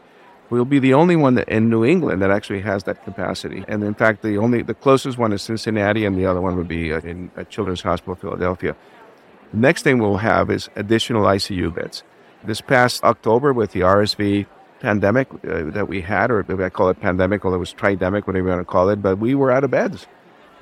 We'll 0.49 0.65
be 0.65 0.79
the 0.79 0.95
only 0.95 1.15
one 1.15 1.35
that, 1.35 1.47
in 1.47 1.69
New 1.69 1.85
England 1.85 2.21
that 2.23 2.31
actually 2.31 2.61
has 2.61 2.85
that 2.85 3.03
capacity. 3.03 3.63
And 3.67 3.83
in 3.83 3.93
fact, 3.93 4.23
the 4.23 4.37
only 4.37 4.63
the 4.63 4.73
closest 4.73 5.17
one 5.19 5.33
is 5.33 5.43
Cincinnati, 5.43 6.03
and 6.05 6.17
the 6.17 6.25
other 6.25 6.41
one 6.41 6.55
would 6.55 6.67
be 6.67 6.93
uh, 6.93 7.01
in 7.01 7.29
at 7.35 7.49
Children's 7.49 7.81
Hospital 7.81 8.15
Philadelphia. 8.15 8.75
The 9.51 9.57
next 9.57 9.83
thing 9.83 9.99
we'll 9.99 10.17
have 10.17 10.49
is 10.49 10.69
additional 10.75 11.23
ICU 11.23 11.75
beds. 11.75 12.03
This 12.43 12.61
past 12.61 13.03
October, 13.03 13.53
with 13.53 13.71
the 13.71 13.81
RSV 13.81 14.47
pandemic 14.79 15.27
uh, 15.31 15.69
that 15.71 15.87
we 15.87 16.01
had, 16.01 16.31
or 16.31 16.45
I 16.63 16.69
call 16.69 16.89
it 16.89 16.99
pandemic, 17.01 17.45
or 17.45 17.53
it 17.53 17.57
was 17.57 17.73
tridemic, 17.73 18.25
whatever 18.25 18.47
you 18.47 18.55
want 18.55 18.61
to 18.61 18.71
call 18.71 18.89
it, 18.89 19.01
but 19.01 19.19
we 19.19 19.35
were 19.35 19.51
out 19.51 19.63
of 19.63 19.71
beds. 19.71 20.07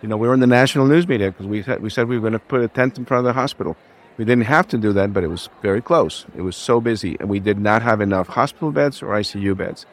You 0.06 0.10
know, 0.10 0.18
we 0.18 0.28
were 0.28 0.36
in 0.36 0.40
the 0.40 0.46
national 0.46 0.86
news 0.86 1.08
media 1.08 1.32
because 1.32 1.48
we 1.48 1.64
said, 1.64 1.82
we 1.82 1.90
said 1.90 2.08
we 2.08 2.20
were 2.20 2.30
going 2.30 2.34
to 2.34 2.38
put 2.48 2.62
a 2.62 2.68
tent 2.68 3.00
in 3.00 3.06
front 3.06 3.22
of 3.22 3.26
the 3.26 3.34
hospital. 3.34 3.76
We 4.18 4.24
didn't 4.24 4.44
have 4.44 4.68
to 4.68 4.78
do 4.78 4.94
that, 4.94 5.12
but 5.14 5.24
it 5.24 5.30
was 5.30 5.50
very 5.64 5.82
close. 5.82 6.28
It 6.38 6.42
was 6.42 6.56
so 6.56 6.80
busy, 6.80 7.18
and 7.20 7.28
we 7.28 7.40
did 7.40 7.58
not 7.58 7.82
have 7.82 8.02
enough 8.02 8.28
hospital 8.28 8.72
beds 8.72 9.02
or 9.02 9.08
ICU 9.08 9.58
beds, 9.58 9.88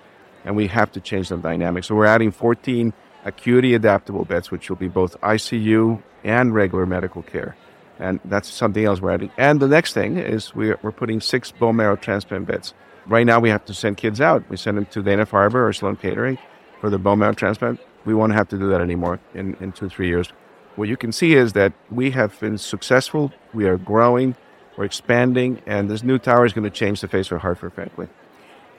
and 0.45 0.55
we 0.55 0.67
have 0.67 0.93
to 0.93 1.01
change 1.01 1.31
the 1.31 1.39
dynamic. 1.39 1.85
So 1.85 1.95
we're 1.95 2.05
adding 2.05 2.31
14 2.31 2.93
acuity 3.25 3.73
adaptable 3.73 4.27
beds, 4.27 4.51
which 4.51 4.69
will 4.69 4.77
be 4.77 4.87
both 4.87 5.19
ICU 5.23 6.03
and 6.25 6.55
regular 6.55 6.85
medical 6.85 7.23
care. 7.23 7.57
And 7.99 8.21
that's 8.27 8.51
something 8.51 8.85
else 8.85 9.01
we're 9.01 9.13
adding. 9.13 9.31
And 9.39 9.61
the 9.61 9.69
next 9.69 9.95
thing 9.95 10.19
is 10.19 10.55
we're, 10.55 10.79
we're 10.83 10.93
putting 10.93 11.23
six 11.23 11.53
bone 11.53 11.77
marrow 11.77 11.97
transplant 11.97 12.49
beds. 12.49 12.75
Right 13.07 13.25
now, 13.25 13.41
we 13.41 13.49
have 13.49 13.65
to 13.65 13.73
send 13.73 13.97
kids 13.97 14.21
out. 14.21 14.45
We 14.51 14.59
send 14.59 14.77
them 14.77 14.85
to 14.85 15.03
Dana 15.03 15.25
Farber 15.25 15.67
or 15.67 15.73
Sloan 15.73 15.97
Kettering 15.97 16.37
for 16.83 16.91
the 16.91 16.99
bone 16.99 17.21
marrow 17.21 17.33
transplant. 17.33 17.81
We 18.05 18.15
won't 18.15 18.33
have 18.33 18.49
to 18.49 18.59
do 18.59 18.69
that 18.71 18.81
anymore 18.81 19.21
in, 19.35 19.55
in 19.61 19.73
two, 19.73 19.89
three 19.89 20.09
years 20.09 20.33
what 20.77 20.89
you 20.89 20.97
can 20.97 21.13
see 21.13 21.35
is 21.35 21.53
that 21.53 21.73
we 21.91 22.11
have 22.13 22.39
been 22.41 22.59
successful. 22.59 23.33
We 23.53 23.67
are 23.67 23.77
growing, 23.77 24.37
we're 24.77 24.85
expanding, 24.85 25.61
and 25.67 25.91
this 25.91 26.03
new 26.03 26.19
tower 26.19 26.47
is 26.47 26.53
going 26.53 26.65
to 26.65 26.71
change 26.71 27.01
the 27.01 27.09
face 27.09 27.31
of 27.31 27.41
Hartford, 27.41 27.75
frankly. 27.75 28.09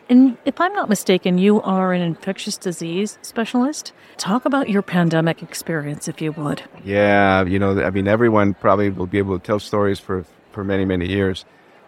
And 0.10 0.38
if 0.44 0.60
I'm 0.60 0.74
not 0.74 0.90
mistaken, 0.90 1.38
you 1.38 1.62
are 1.62 1.94
an 1.94 2.02
infectious 2.02 2.58
disease 2.58 3.18
specialist. 3.22 3.94
Talk 4.18 4.46
about 4.46 4.70
your 4.70 4.82
pandemic 4.82 5.42
experience, 5.42 6.08
if 6.08 6.22
you 6.22 6.34
would. 6.34 6.64
Yeah, 6.84 7.46
you 7.46 7.58
know, 7.58 7.82
I 7.82 7.90
mean, 7.90 8.08
everyone 8.08 8.54
probably 8.54 8.90
will 8.90 9.08
be 9.08 9.18
able 9.18 9.40
to 9.40 9.46
tell 9.46 9.60
stories 9.60 10.00
for, 10.00 10.26
for 10.52 10.64
many, 10.64 10.84
many 10.84 11.08
years. 11.08 11.46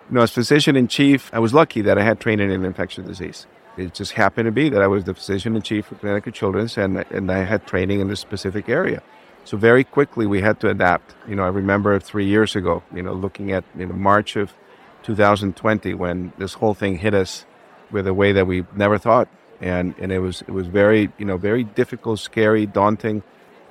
You 0.10 0.16
know, 0.16 0.22
as 0.22 0.32
physician 0.32 0.76
in 0.76 0.88
chief, 0.88 1.30
I 1.34 1.40
was 1.40 1.54
lucky 1.54 1.82
that 1.82 1.98
I 1.98 2.04
had 2.04 2.20
training 2.20 2.52
in 2.52 2.64
infectious 2.64 3.06
disease. 3.06 3.48
It 3.78 3.94
just 3.94 4.14
happened 4.14 4.46
to 4.46 4.52
be 4.52 4.70
that 4.70 4.82
I 4.82 4.88
was 4.88 5.04
the 5.04 5.14
physician 5.14 5.56
in 5.56 5.62
chief 5.62 5.88
for 5.88 5.96
Connecticut 5.96 6.34
Children's, 6.34 6.78
and, 6.78 6.98
and 7.12 7.32
I 7.32 7.40
had 7.44 7.68
training 7.68 8.00
in 8.00 8.08
this 8.08 8.20
specific 8.20 8.70
area. 8.70 9.02
So 9.44 9.58
very 9.58 9.84
quickly 9.84 10.26
we 10.26 10.42
had 10.42 10.60
to 10.62 10.70
adapt. 10.70 11.14
You 11.28 11.36
know, 11.36 11.44
I 11.44 11.50
remember 11.50 12.00
three 12.00 12.26
years 12.26 12.56
ago, 12.56 12.84
you 12.94 13.04
know, 13.04 13.14
looking 13.14 13.52
at 13.52 13.64
you 13.78 13.86
know 13.86 13.94
March 13.94 14.36
of 14.36 14.54
2020 15.04 15.94
when 15.94 16.34
this 16.38 16.54
whole 16.54 16.74
thing 16.74 16.98
hit 16.98 17.14
us 17.14 17.46
with 17.92 18.08
a 18.08 18.14
way 18.14 18.32
that 18.32 18.48
we 18.48 18.66
never 18.76 18.98
thought, 18.98 19.28
and 19.62 19.94
and 20.00 20.12
it 20.12 20.20
was 20.20 20.42
it 20.42 20.52
was 20.52 20.66
very 20.66 21.12
you 21.20 21.26
know 21.26 21.38
very 21.38 21.64
difficult, 21.64 22.20
scary, 22.20 22.66
daunting, 22.66 23.22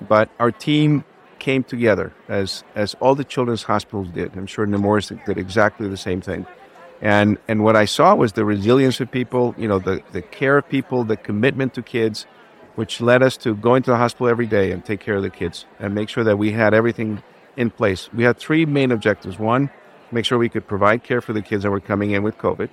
but 0.07 0.29
our 0.39 0.51
team 0.51 1.03
came 1.39 1.63
together 1.63 2.13
as 2.29 2.63
as 2.75 2.93
all 3.01 3.13
the 3.13 3.25
children's 3.25 3.63
hospitals 3.63 4.07
did. 4.09 4.35
I'm 4.37 4.47
sure 4.47 4.65
Nemours 4.65 5.11
did 5.25 5.37
exactly 5.37 5.89
the 5.89 5.97
same 5.97 6.21
thing. 6.21 6.45
And 7.01 7.37
and 7.47 7.63
what 7.63 7.75
I 7.75 7.85
saw 7.85 8.15
was 8.15 8.33
the 8.33 8.45
resilience 8.45 8.99
of 8.99 9.11
people, 9.11 9.53
you 9.57 9.67
know, 9.67 9.79
the, 9.79 10.01
the 10.11 10.21
care 10.21 10.57
of 10.57 10.69
people, 10.69 11.03
the 11.03 11.17
commitment 11.17 11.73
to 11.73 11.81
kids, 11.81 12.25
which 12.75 13.01
led 13.01 13.21
us 13.21 13.37
to 13.37 13.55
go 13.55 13.75
into 13.75 13.91
the 13.91 13.97
hospital 13.97 14.27
every 14.27 14.47
day 14.47 14.71
and 14.71 14.83
take 14.83 14.99
care 14.99 15.15
of 15.15 15.21
the 15.21 15.29
kids 15.29 15.65
and 15.79 15.93
make 15.93 16.09
sure 16.09 16.23
that 16.23 16.37
we 16.37 16.51
had 16.51 16.73
everything 16.73 17.21
in 17.57 17.69
place. 17.69 18.09
We 18.13 18.23
had 18.23 18.37
three 18.37 18.65
main 18.65 18.91
objectives. 18.91 19.37
One, 19.39 19.69
make 20.11 20.25
sure 20.25 20.37
we 20.37 20.49
could 20.49 20.67
provide 20.67 21.03
care 21.03 21.21
for 21.21 21.33
the 21.33 21.41
kids 21.41 21.63
that 21.63 21.71
were 21.71 21.79
coming 21.79 22.11
in 22.11 22.23
with 22.23 22.37
COVID. 22.37 22.69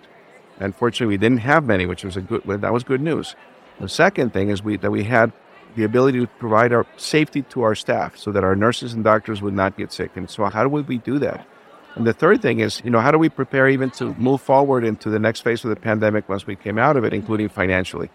Unfortunately, 0.59 1.15
we 1.15 1.19
didn't 1.19 1.39
have 1.39 1.65
many, 1.65 1.87
which 1.87 2.05
was 2.05 2.17
a 2.17 2.21
good 2.21 2.43
that 2.47 2.73
was 2.73 2.85
good 2.85 3.01
news. 3.01 3.35
The 3.81 3.89
second 3.89 4.33
thing 4.33 4.51
is 4.51 4.63
we 4.63 4.77
that 4.79 4.91
we 4.91 5.05
had 5.05 5.33
the 5.75 5.85
ability 5.85 6.21
to 6.21 6.27
provide 6.27 6.73
our 6.73 6.87
safety 6.97 7.43
to 7.43 7.63
our 7.63 7.75
staff 7.75 8.17
so 8.17 8.31
that 8.33 8.45
our 8.45 8.55
nurses 8.55 8.93
and 8.93 9.03
doctors 9.03 9.41
would 9.41 9.55
not 9.55 9.77
get 9.77 9.93
sick. 9.93 10.17
And 10.17 10.29
so 10.29 10.45
how 10.45 10.63
do 10.63 10.69
we 10.69 10.99
do 10.99 11.19
that? 11.19 11.47
And 11.95 12.07
the 12.07 12.13
third 12.13 12.41
thing 12.41 12.61
is, 12.61 12.81
you 12.85 12.91
know, 12.91 13.01
how 13.01 13.11
do 13.11 13.19
we 13.19 13.29
prepare 13.29 13.69
even 13.69 13.91
to 13.93 14.15
move 14.15 14.41
forward 14.41 14.85
into 14.85 15.11
the 15.11 15.19
next 15.19 15.41
phase 15.41 15.63
of 15.65 15.71
the 15.71 15.77
pandemic 15.77 16.29
once 16.29 16.47
we 16.47 16.57
came 16.57 16.79
out 16.79 16.97
of 16.97 17.05
it, 17.05 17.13
including 17.13 17.49
financially? 17.49 18.11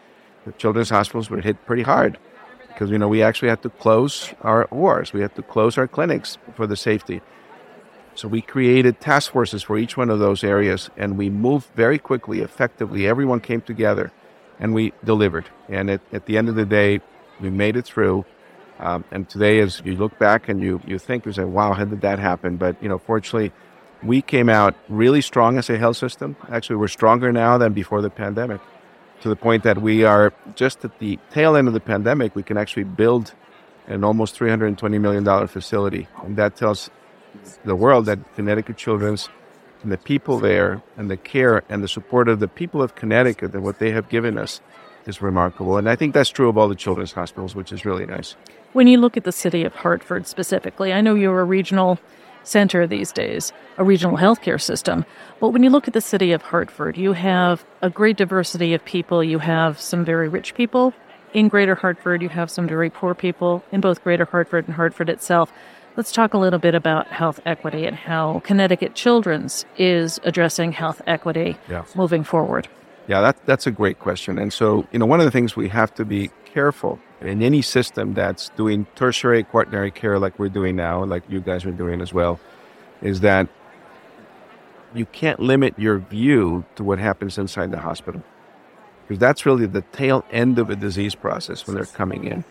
the 0.48 0.53
children's 0.53 0.89
hospitals 0.89 1.29
were 1.29 1.41
hit 1.41 1.63
pretty 1.65 1.84
hard 1.84 2.17
because 2.67 2.89
you 2.89 2.98
know 2.98 3.07
we 3.07 3.22
actually 3.22 3.50
had 3.50 3.62
to 3.62 3.69
close 3.69 4.34
our 4.41 4.65
ORs, 4.65 5.13
we 5.13 5.22
had 5.22 5.36
to 5.36 5.43
close 5.43 5.77
our 5.77 5.88
clinics 5.88 6.38
for 6.55 6.65
the 6.65 6.75
safety. 6.75 7.22
So 8.15 8.27
we 8.27 8.41
created 8.41 9.00
task 9.00 9.31
forces 9.31 9.62
for 9.62 9.77
each 9.77 9.96
one 9.96 10.10
of 10.10 10.17
those 10.17 10.43
areas, 10.43 10.89
and 10.98 11.17
we 11.19 11.29
moved 11.29 11.67
very 11.75 12.00
quickly, 12.00 12.39
effectively. 12.41 13.07
Everyone 13.07 13.39
came 13.39 13.62
together, 13.62 14.12
and 14.60 14.74
we 14.74 14.91
delivered. 15.03 15.46
And 15.69 15.91
at, 15.91 16.01
at 16.12 16.25
the 16.25 16.36
end 16.36 16.50
of 16.50 16.55
the 16.55 16.65
day, 16.65 17.00
we 17.39 17.51
made 17.51 17.75
it 17.75 17.86
through. 17.86 18.25
Um, 18.79 19.05
and 19.12 19.29
today, 19.29 19.60
as 19.60 19.84
you 19.86 19.96
look 19.96 20.17
back 20.17 20.50
and 20.50 20.62
you 20.62 20.81
you 20.88 20.98
think, 20.98 21.25
you 21.25 21.34
say, 21.34 21.43
"Wow, 21.43 21.74
how 21.74 21.86
did 21.86 22.01
that 22.01 22.19
happen?" 22.19 22.57
But 22.57 22.81
you 22.81 22.89
know, 22.89 22.98
fortunately, 22.98 23.51
we 24.04 24.22
came 24.22 24.50
out 24.50 24.75
really 24.89 25.22
strong 25.22 25.58
as 25.58 25.70
a 25.70 25.77
health 25.77 25.98
system. 25.98 26.36
Actually, 26.50 26.77
we're 26.77 26.88
stronger 26.88 27.32
now 27.32 27.58
than 27.58 27.74
before 27.74 28.01
the 28.01 28.10
pandemic 28.10 28.62
to 29.22 29.30
the 29.30 29.36
point 29.36 29.63
that 29.63 29.82
we 29.82 30.04
are 30.04 30.34
just 30.56 30.86
at 30.86 31.00
the 31.00 31.20
tail 31.32 31.56
end 31.56 31.68
of 31.68 31.74
the 31.74 31.80
pandemic, 31.80 32.36
we 32.36 32.44
can 32.44 32.58
actually 32.58 32.84
build 32.84 33.34
an 33.88 34.04
almost 34.04 34.38
$320 34.38 35.00
million 35.00 35.48
facility. 35.48 36.08
And 36.24 36.36
that 36.38 36.56
tells 36.56 36.89
the 37.66 37.75
world 37.75 38.06
that 38.06 38.20
Connecticut 38.36 38.77
Children's 38.77 39.30
and 39.84 39.92
the 39.92 39.98
people 39.98 40.39
there 40.39 40.82
and 40.98 41.10
the 41.10 41.18
care 41.18 41.63
and 41.70 41.84
the 41.84 41.88
support 41.88 42.27
of 42.27 42.39
the 42.39 42.48
people 42.48 42.82
of 42.82 42.96
Connecticut 42.96 43.54
and 43.54 43.63
what 43.63 43.80
they 43.80 43.92
have 43.92 44.10
given 44.10 44.38
us 44.38 44.60
is 45.06 45.22
remarkable. 45.22 45.77
And 45.77 45.89
I 45.89 45.96
think 45.96 46.13
that's 46.13 46.30
true 46.30 46.50
of 46.50 46.58
all 46.58 46.68
the 46.68 46.75
children's 46.75 47.13
hospitals, 47.13 47.56
which 47.56 47.72
is 47.72 47.86
really 47.86 48.06
nice. 48.06 48.36
When 48.74 48.88
you 48.88 48.98
look 48.98 49.16
at 49.16 49.24
the 49.24 49.32
city 49.32 49.63
of 49.63 49.74
Hartford 49.74 50.27
specifically, 50.27 50.92
I 50.92 51.01
know 51.01 51.16
you're 51.16 51.39
a 51.39 51.46
regional 51.46 52.00
center 52.48 52.88
these 52.88 53.12
days, 53.12 53.51
a 53.77 53.84
regional 53.84 54.18
healthcare 54.18 54.60
system. 54.60 55.06
But 55.39 55.50
when 55.50 55.63
you 55.63 55.70
look 55.70 55.88
at 55.88 55.94
the 55.94 56.01
city 56.01 56.32
of 56.32 56.42
Hartford, 56.42 56.98
you 56.98 57.13
have 57.13 57.66
a 57.82 57.89
great 57.89 58.18
diversity 58.18 58.74
of 58.74 58.84
people. 58.86 59.24
You 59.24 59.39
have 59.39 59.80
some 59.80 60.06
very 60.06 60.30
rich 60.30 60.56
people 60.56 60.94
in 61.34 61.48
Greater 61.50 61.75
Hartford, 61.75 62.22
you 62.22 62.30
have 62.30 62.50
some 62.50 62.68
very 62.68 62.89
poor 62.89 63.13
people 63.13 63.63
in 63.72 63.82
both 63.82 64.04
Greater 64.04 64.25
Hartford 64.25 64.66
and 64.66 64.75
Hartford 64.75 65.10
itself. 65.10 65.51
Let's 65.96 66.12
talk 66.12 66.34
a 66.34 66.38
little 66.38 66.60
bit 66.60 66.75
about 66.75 67.08
health 67.08 67.39
equity 67.46 67.86
and 67.86 67.96
how 67.96 68.39
Connecticut 68.44 68.96
Children's 68.96 69.66
is 69.77 70.20
addressing 70.24 70.72
health 70.72 71.01
equity 71.08 71.58
yeah. 71.70 71.86
moving 71.96 72.24
forward. 72.24 72.68
Yeah, 73.08 73.22
that, 73.22 73.46
that's 73.46 73.68
a 73.68 73.72
great 73.72 74.00
question. 74.00 74.38
And 74.38 74.54
so, 74.54 74.88
you 74.92 75.00
know, 75.00 75.06
one 75.06 75.20
of 75.20 75.25
the 75.25 75.32
things 75.32 75.56
we 75.56 75.70
have 75.70 75.94
to 75.96 76.06
be 76.06 76.30
careful 76.46 77.00
in 77.21 77.41
any 77.41 77.62
system 77.62 78.13
that's 78.13 78.50
doing 78.50 78.86
tertiary 78.95 79.43
quaternary 79.43 79.91
care 79.91 80.19
like 80.19 80.38
we're 80.38 80.50
doing 80.50 80.75
now, 80.75 81.03
like 81.03 81.24
you 81.29 81.39
guys 81.39 81.65
are 81.65 81.71
doing 81.71 82.01
as 82.01 82.13
well, 82.13 82.39
is 83.01 83.21
that 83.21 83.47
you 84.93 85.05
can't 85.05 85.39
limit 85.39 85.77
your 85.77 85.97
view 86.00 86.63
to 86.75 86.83
what 86.83 87.00
happens 87.00 87.38
inside 87.38 87.71
the 87.71 87.79
hospital. 87.79 88.24
Because 89.07 89.19
that's 89.19 89.45
really 89.45 89.65
the 89.65 89.81
tail 89.81 90.25
end 90.31 90.59
of 90.59 90.69
a 90.69 90.75
disease 90.75 91.15
process 91.15 91.65
when 91.65 91.75
they're 91.75 91.86
coming 91.86 92.25
in. 92.25 92.43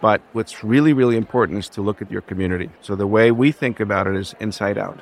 But 0.00 0.20
what's 0.32 0.62
really, 0.62 0.92
really 0.92 1.16
important 1.16 1.58
is 1.58 1.68
to 1.70 1.80
look 1.80 2.02
at 2.02 2.10
your 2.10 2.20
community. 2.20 2.70
So 2.82 2.96
the 2.96 3.06
way 3.06 3.30
we 3.30 3.50
think 3.50 3.80
about 3.80 4.06
it 4.06 4.14
is 4.14 4.34
inside 4.40 4.76
out, 4.76 5.00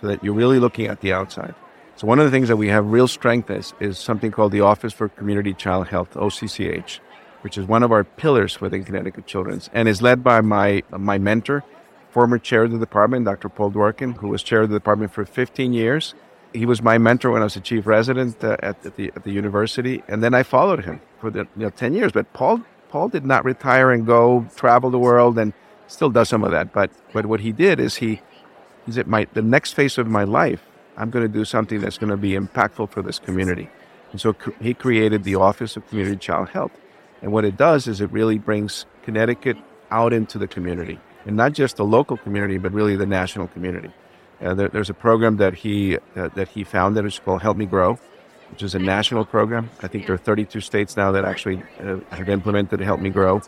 so 0.00 0.08
that 0.08 0.22
you're 0.22 0.34
really 0.34 0.58
looking 0.58 0.86
at 0.86 1.00
the 1.00 1.12
outside. 1.12 1.54
So 1.96 2.06
one 2.06 2.18
of 2.18 2.26
the 2.26 2.30
things 2.30 2.48
that 2.48 2.56
we 2.56 2.68
have 2.68 2.86
real 2.86 3.08
strength 3.08 3.50
is, 3.50 3.72
is 3.80 3.98
something 3.98 4.30
called 4.30 4.52
the 4.52 4.60
Office 4.60 4.92
for 4.92 5.08
Community 5.08 5.54
Child 5.54 5.88
Health, 5.88 6.12
OCCH 6.12 7.00
which 7.46 7.56
is 7.56 7.64
one 7.64 7.84
of 7.84 7.92
our 7.92 8.02
pillars 8.02 8.60
within 8.60 8.82
Connecticut 8.82 9.24
Children's, 9.24 9.70
and 9.72 9.86
is 9.86 10.02
led 10.02 10.24
by 10.24 10.40
my 10.40 10.82
my 10.90 11.16
mentor, 11.16 11.62
former 12.10 12.38
chair 12.38 12.64
of 12.64 12.72
the 12.72 12.78
department, 12.86 13.24
Dr. 13.24 13.48
Paul 13.48 13.70
Dworkin, 13.70 14.16
who 14.16 14.26
was 14.26 14.42
chair 14.42 14.62
of 14.62 14.68
the 14.68 14.74
department 14.74 15.12
for 15.12 15.24
15 15.24 15.72
years. 15.72 16.16
He 16.52 16.66
was 16.66 16.82
my 16.82 16.98
mentor 16.98 17.30
when 17.30 17.42
I 17.42 17.44
was 17.44 17.54
a 17.54 17.60
chief 17.60 17.86
resident 17.86 18.42
uh, 18.42 18.56
at, 18.68 18.84
at, 18.84 18.96
the 18.96 19.12
at 19.14 19.22
the 19.22 19.30
university, 19.30 20.02
and 20.08 20.24
then 20.24 20.34
I 20.34 20.42
followed 20.42 20.84
him 20.86 21.00
for 21.20 21.30
the 21.30 21.46
you 21.56 21.66
know, 21.66 21.70
10 21.70 21.94
years. 21.94 22.10
But 22.10 22.32
Paul 22.32 22.62
Paul 22.88 23.10
did 23.10 23.24
not 23.24 23.44
retire 23.44 23.92
and 23.92 24.04
go 24.04 24.48
travel 24.56 24.90
the 24.90 24.98
world, 24.98 25.38
and 25.38 25.52
still 25.86 26.10
does 26.10 26.28
some 26.28 26.42
of 26.42 26.50
that. 26.50 26.72
But 26.72 26.90
but 27.12 27.26
what 27.26 27.38
he 27.38 27.52
did 27.52 27.78
is 27.78 27.94
he 27.94 28.22
he 28.86 28.90
said, 28.90 29.06
my 29.06 29.28
the 29.34 29.42
next 29.42 29.74
phase 29.74 29.98
of 29.98 30.08
my 30.08 30.24
life, 30.24 30.62
I'm 30.96 31.10
going 31.10 31.24
to 31.24 31.32
do 31.40 31.44
something 31.44 31.80
that's 31.80 31.96
going 31.96 32.10
to 32.10 32.16
be 32.16 32.32
impactful 32.32 32.90
for 32.90 33.02
this 33.02 33.20
community. 33.20 33.68
And 34.10 34.20
so 34.20 34.34
he 34.60 34.74
created 34.74 35.22
the 35.22 35.36
Office 35.36 35.76
of 35.76 35.86
Community 35.86 36.16
Child 36.16 36.48
Health. 36.48 36.72
And 37.26 37.32
what 37.32 37.44
it 37.44 37.56
does 37.56 37.88
is 37.88 38.00
it 38.00 38.12
really 38.12 38.38
brings 38.38 38.86
Connecticut 39.02 39.56
out 39.90 40.12
into 40.12 40.38
the 40.38 40.46
community, 40.46 41.00
and 41.24 41.34
not 41.34 41.54
just 41.54 41.74
the 41.74 41.84
local 41.84 42.16
community, 42.16 42.56
but 42.56 42.70
really 42.70 42.94
the 42.94 43.04
national 43.04 43.48
community. 43.48 43.90
Uh, 44.40 44.54
there, 44.54 44.68
there's 44.68 44.90
a 44.90 44.94
program 44.94 45.38
that 45.38 45.52
he 45.52 45.96
uh, 46.14 46.28
that 46.36 46.46
he 46.46 46.62
founded. 46.62 47.04
It's 47.04 47.18
called 47.18 47.42
Help 47.42 47.56
Me 47.56 47.66
Grow, 47.66 47.98
which 48.52 48.62
is 48.62 48.76
a 48.76 48.78
national 48.78 49.24
program. 49.24 49.70
I 49.82 49.88
think 49.88 50.06
there 50.06 50.14
are 50.14 50.18
32 50.18 50.60
states 50.60 50.96
now 50.96 51.10
that 51.10 51.24
actually 51.24 51.64
uh, 51.80 51.98
have 52.10 52.28
implemented 52.28 52.78
Help 52.78 53.00
Me 53.00 53.10
Grow. 53.10 53.42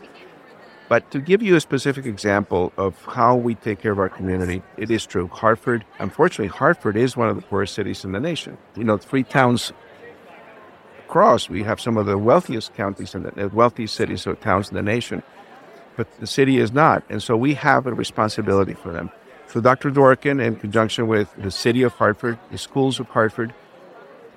But 0.89 1.09
to 1.11 1.21
give 1.21 1.41
you 1.41 1.55
a 1.55 1.61
specific 1.61 2.05
example 2.05 2.73
of 2.75 3.01
how 3.05 3.37
we 3.37 3.55
take 3.55 3.79
care 3.79 3.93
of 3.93 3.99
our 3.99 4.09
community, 4.09 4.61
it 4.75 4.91
is 4.91 5.05
true. 5.05 5.29
Hartford, 5.29 5.85
unfortunately, 5.99 6.47
Hartford 6.47 6.97
is 6.97 7.15
one 7.15 7.29
of 7.29 7.37
the 7.37 7.43
poorest 7.43 7.75
cities 7.75 8.03
in 8.03 8.11
the 8.11 8.19
nation. 8.19 8.57
You 8.75 8.83
know, 8.83 8.97
three 8.97 9.23
towns 9.23 9.71
across, 11.09 11.49
we 11.49 11.63
have 11.63 11.81
some 11.81 11.97
of 11.97 12.05
the 12.05 12.19
wealthiest 12.19 12.75
counties 12.75 13.15
and 13.15 13.25
the 13.25 13.49
wealthiest 13.49 13.95
cities 13.95 14.27
or 14.27 14.35
towns 14.35 14.69
in 14.69 14.75
the 14.75 14.83
nation. 14.83 15.23
But 15.97 16.07
the 16.19 16.27
city 16.27 16.59
is 16.59 16.71
not. 16.71 17.03
And 17.09 17.21
so 17.21 17.35
we 17.35 17.55
have 17.55 17.87
a 17.87 17.93
responsibility 17.93 18.75
for 18.75 18.93
them. 18.93 19.09
So 19.47 19.59
Dr. 19.59 19.89
Dworkin, 19.89 20.39
in 20.39 20.55
conjunction 20.57 21.07
with 21.07 21.33
the 21.35 21.49
city 21.49 21.81
of 21.81 21.93
Hartford, 21.93 22.37
the 22.51 22.59
schools 22.59 22.99
of 22.99 23.07
Hartford, 23.07 23.55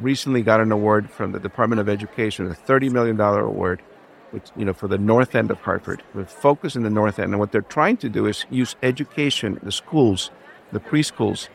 recently 0.01 0.41
got 0.41 0.61
an 0.61 0.73
award 0.73 1.11
from 1.11 1.33
the 1.33 1.39
Department 1.39 1.79
of 1.79 1.91
Education, 1.91 2.51
a 2.51 2.55
$30 2.55 2.91
million 2.91 3.21
award 3.21 3.83
which, 4.31 4.49
you 4.57 4.65
know, 4.65 4.73
for 4.73 4.89
the 4.89 4.97
north 4.97 5.35
end 5.35 5.51
of 5.51 5.61
Hartford, 5.61 6.03
with 6.15 6.31
focus 6.31 6.75
in 6.75 6.85
the 6.85 6.89
north 6.89 7.19
end. 7.19 7.33
And 7.33 7.39
what 7.39 7.53
they're 7.53 7.61
trying 7.61 7.99
to 7.99 8.09
do 8.09 8.25
is 8.25 8.47
use 8.49 8.77
education, 8.83 9.61
the 9.63 9.71
schools, 9.71 10.31
the 10.73 10.81
preschools, 10.81 11.49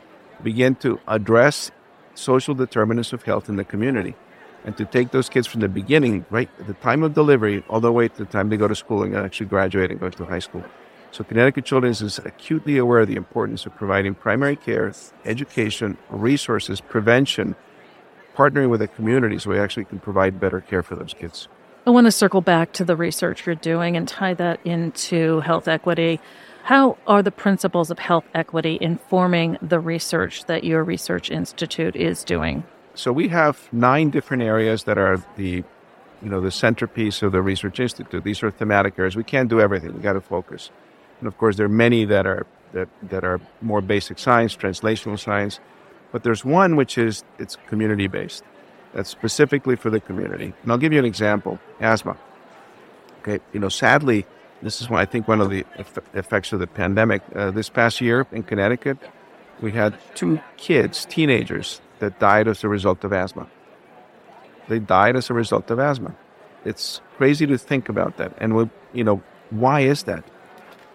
begin 0.44 0.76
to 0.76 1.00
address 1.08 1.72
social 2.14 2.54
determinants 2.54 3.12
of 3.12 3.24
health 3.24 3.48
in 3.48 3.56
the 3.56 3.64
community 3.64 4.14
and 4.68 4.76
to 4.76 4.84
take 4.84 5.12
those 5.12 5.30
kids 5.30 5.46
from 5.46 5.62
the 5.62 5.68
beginning, 5.68 6.26
right, 6.28 6.50
at 6.60 6.66
the 6.66 6.74
time 6.74 7.02
of 7.02 7.14
delivery, 7.14 7.64
all 7.70 7.80
the 7.80 7.90
way 7.90 8.06
to 8.06 8.18
the 8.18 8.26
time 8.26 8.50
they 8.50 8.58
go 8.58 8.68
to 8.68 8.74
school 8.74 9.02
and 9.02 9.16
actually 9.16 9.46
graduate 9.46 9.90
and 9.90 9.98
go 9.98 10.10
to 10.10 10.24
high 10.26 10.40
school. 10.40 10.62
So 11.10 11.24
Connecticut 11.24 11.64
Children's 11.64 12.02
is 12.02 12.18
acutely 12.18 12.76
aware 12.76 13.00
of 13.00 13.08
the 13.08 13.16
importance 13.16 13.64
of 13.64 13.74
providing 13.74 14.14
primary 14.14 14.56
care, 14.56 14.92
education, 15.24 15.96
resources, 16.10 16.82
prevention, 16.82 17.56
partnering 18.36 18.68
with 18.68 18.80
the 18.80 18.88
community 18.88 19.38
so 19.38 19.48
we 19.48 19.58
actually 19.58 19.86
can 19.86 20.00
provide 20.00 20.38
better 20.38 20.60
care 20.60 20.82
for 20.82 20.96
those 20.96 21.14
kids. 21.14 21.48
I 21.86 21.90
want 21.90 22.04
to 22.04 22.12
circle 22.12 22.42
back 22.42 22.74
to 22.74 22.84
the 22.84 22.94
research 22.94 23.46
you're 23.46 23.54
doing 23.54 23.96
and 23.96 24.06
tie 24.06 24.34
that 24.34 24.60
into 24.66 25.40
health 25.40 25.66
equity. 25.66 26.20
How 26.64 26.98
are 27.06 27.22
the 27.22 27.30
principles 27.30 27.90
of 27.90 27.98
health 27.98 28.26
equity 28.34 28.76
informing 28.82 29.56
the 29.62 29.80
research 29.80 30.44
that 30.44 30.62
your 30.62 30.84
research 30.84 31.30
institute 31.30 31.96
is 31.96 32.22
doing? 32.22 32.64
So 32.98 33.12
we 33.12 33.28
have 33.28 33.72
nine 33.72 34.10
different 34.10 34.42
areas 34.42 34.82
that 34.84 34.98
are 34.98 35.22
the 35.36 35.62
you 36.20 36.28
know 36.28 36.40
the 36.40 36.50
centerpiece 36.50 37.22
of 37.22 37.30
the 37.30 37.40
research 37.40 37.78
institute. 37.78 38.24
These 38.24 38.42
are 38.42 38.50
thematic 38.50 38.98
areas. 38.98 39.14
We 39.14 39.22
can't 39.22 39.48
do 39.48 39.60
everything. 39.60 39.94
We 39.94 40.00
got 40.00 40.14
to 40.14 40.20
focus. 40.20 40.72
And 41.20 41.28
of 41.28 41.38
course 41.38 41.56
there 41.56 41.66
are 41.66 41.76
many 41.86 42.04
that 42.06 42.26
are 42.26 42.44
that, 42.72 42.88
that 43.04 43.22
are 43.22 43.40
more 43.62 43.80
basic 43.80 44.18
science, 44.18 44.56
translational 44.56 45.16
science, 45.16 45.60
but 46.10 46.24
there's 46.24 46.44
one 46.44 46.74
which 46.74 46.98
is 46.98 47.22
it's 47.38 47.56
community 47.68 48.08
based 48.08 48.42
that's 48.92 49.08
specifically 49.08 49.76
for 49.76 49.90
the 49.90 50.00
community. 50.00 50.52
And 50.62 50.72
I'll 50.72 50.76
give 50.76 50.92
you 50.92 50.98
an 50.98 51.04
example 51.04 51.60
asthma. 51.80 52.16
Okay, 53.20 53.38
you 53.52 53.60
know, 53.60 53.68
sadly, 53.68 54.26
this 54.60 54.80
is 54.80 54.90
one, 54.90 55.00
I 55.00 55.04
think 55.04 55.28
one 55.28 55.40
of 55.40 55.50
the 55.50 55.64
effects 56.14 56.52
of 56.52 56.58
the 56.58 56.66
pandemic. 56.66 57.22
Uh, 57.32 57.52
this 57.52 57.68
past 57.68 58.00
year 58.00 58.26
in 58.32 58.42
Connecticut, 58.42 58.98
we 59.60 59.70
had 59.70 59.96
two 60.16 60.40
kids, 60.56 61.04
teenagers, 61.04 61.80
that 62.00 62.18
died 62.18 62.48
as 62.48 62.64
a 62.64 62.68
result 62.68 63.04
of 63.04 63.12
asthma. 63.12 63.46
They 64.68 64.78
died 64.78 65.16
as 65.16 65.30
a 65.30 65.34
result 65.34 65.70
of 65.70 65.78
asthma. 65.78 66.14
It's 66.64 67.00
crazy 67.16 67.46
to 67.46 67.56
think 67.56 67.88
about 67.88 68.16
that. 68.18 68.32
And, 68.38 68.54
we, 68.54 68.70
you 68.92 69.04
know, 69.04 69.22
why 69.50 69.80
is 69.80 70.02
that? 70.04 70.24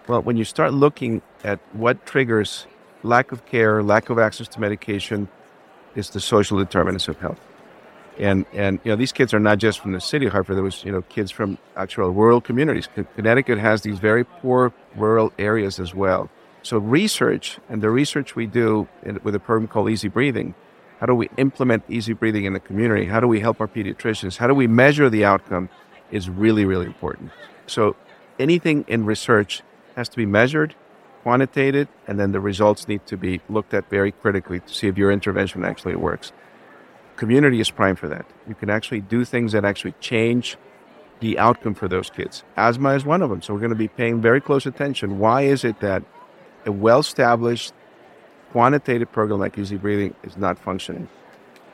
Well, 0.08 0.22
when 0.22 0.38
you 0.38 0.44
start 0.44 0.74
looking 0.74 1.22
at 1.44 1.60
what 1.74 2.06
triggers 2.06 2.68
lack 3.04 3.32
of 3.32 3.46
care, 3.46 3.82
lack 3.82 4.10
of 4.10 4.20
access 4.20 4.48
to 4.50 4.60
medication, 4.60 5.28
is 5.96 6.10
the 6.10 6.20
social 6.20 6.58
determinants 6.58 7.08
of 7.08 7.20
health 7.20 7.40
and 8.18 8.46
and 8.54 8.80
you 8.84 8.92
know 8.92 8.96
these 8.96 9.12
kids 9.12 9.34
are 9.34 9.40
not 9.40 9.58
just 9.58 9.80
from 9.80 9.92
the 9.92 10.02
city 10.02 10.26
of 10.26 10.32
Hartford. 10.32 10.56
There 10.56 10.64
was 10.64 10.84
you 10.84 10.92
know 10.92 11.02
kids 11.04 11.32
from 11.32 11.58
actual 11.76 12.12
rural 12.12 12.42
communities. 12.42 12.88
Connecticut 13.16 13.58
has 13.58 13.82
these 13.82 14.00
very 14.00 14.24
poor 14.24 14.74
rural 14.96 15.32
areas 15.40 15.80
as 15.80 15.94
well. 15.94 16.30
So 16.62 16.78
research 16.78 17.60
and 17.70 17.82
the 17.82 17.90
research 17.90 18.36
we 18.36 18.46
do 18.46 18.88
in, 19.04 19.20
with 19.24 19.36
a 19.36 19.40
program 19.40 19.68
called 19.68 19.90
Easy 19.90 20.08
Breathing. 20.08 20.56
How 21.04 21.08
do 21.08 21.16
we 21.16 21.30
implement 21.36 21.84
easy 21.90 22.14
breathing 22.14 22.46
in 22.46 22.54
the 22.54 22.62
community? 22.62 23.04
How 23.08 23.20
do 23.20 23.28
we 23.28 23.42
help 23.42 23.60
our 23.60 23.68
pediatricians? 23.68 24.38
How 24.38 24.48
do 24.48 24.54
we 24.54 24.68
measure 24.68 25.10
the 25.10 25.26
outcome? 25.26 25.68
Is 26.12 26.30
really 26.30 26.64
really 26.64 26.86
important. 26.86 27.32
So 27.68 27.98
anything 28.40 28.86
in 28.88 29.04
research 29.04 29.64
has 29.98 30.08
to 30.08 30.16
be 30.16 30.26
measured, 30.26 30.76
quantitated, 31.22 31.90
and 32.08 32.18
then 32.18 32.32
the 32.32 32.40
results 32.40 32.88
need 32.88 33.06
to 33.08 33.18
be 33.18 33.42
looked 33.50 33.74
at 33.74 33.90
very 33.90 34.14
critically 34.14 34.62
to 34.62 34.74
see 34.74 34.88
if 34.88 34.98
your 34.98 35.12
intervention 35.12 35.66
actually 35.66 35.98
works 35.98 36.32
community 37.18 37.60
is 37.60 37.70
prime 37.70 37.98
for 37.98 38.08
that. 38.08 38.26
You 38.48 38.56
can 38.56 38.70
actually 38.70 39.02
do 39.02 39.26
things 39.26 39.52
that 39.52 39.66
actually 39.66 39.96
change 40.00 40.58
the 41.20 41.38
outcome 41.38 41.74
for 41.74 41.90
those 41.90 42.10
kids. 42.10 42.44
Asthma 42.56 42.96
is 42.96 43.04
one 43.04 43.22
of 43.22 43.30
them. 43.30 43.42
So 43.42 43.54
we're 43.54 43.60
going 43.60 43.70
to 43.72 43.76
be 43.76 43.90
paying 43.90 44.22
very 44.22 44.40
close 44.40 44.66
attention. 44.66 45.20
Why 45.20 45.42
is 45.42 45.66
it 45.66 45.82
that 45.82 46.04
a 46.66 46.72
well 46.72 47.00
established 47.00 47.74
quantitative 48.54 49.12
program 49.12 49.40
like 49.40 49.58
easy 49.58 49.78
breathing 49.78 50.14
is 50.24 50.38
not 50.38 50.60
functioning? 50.60 51.10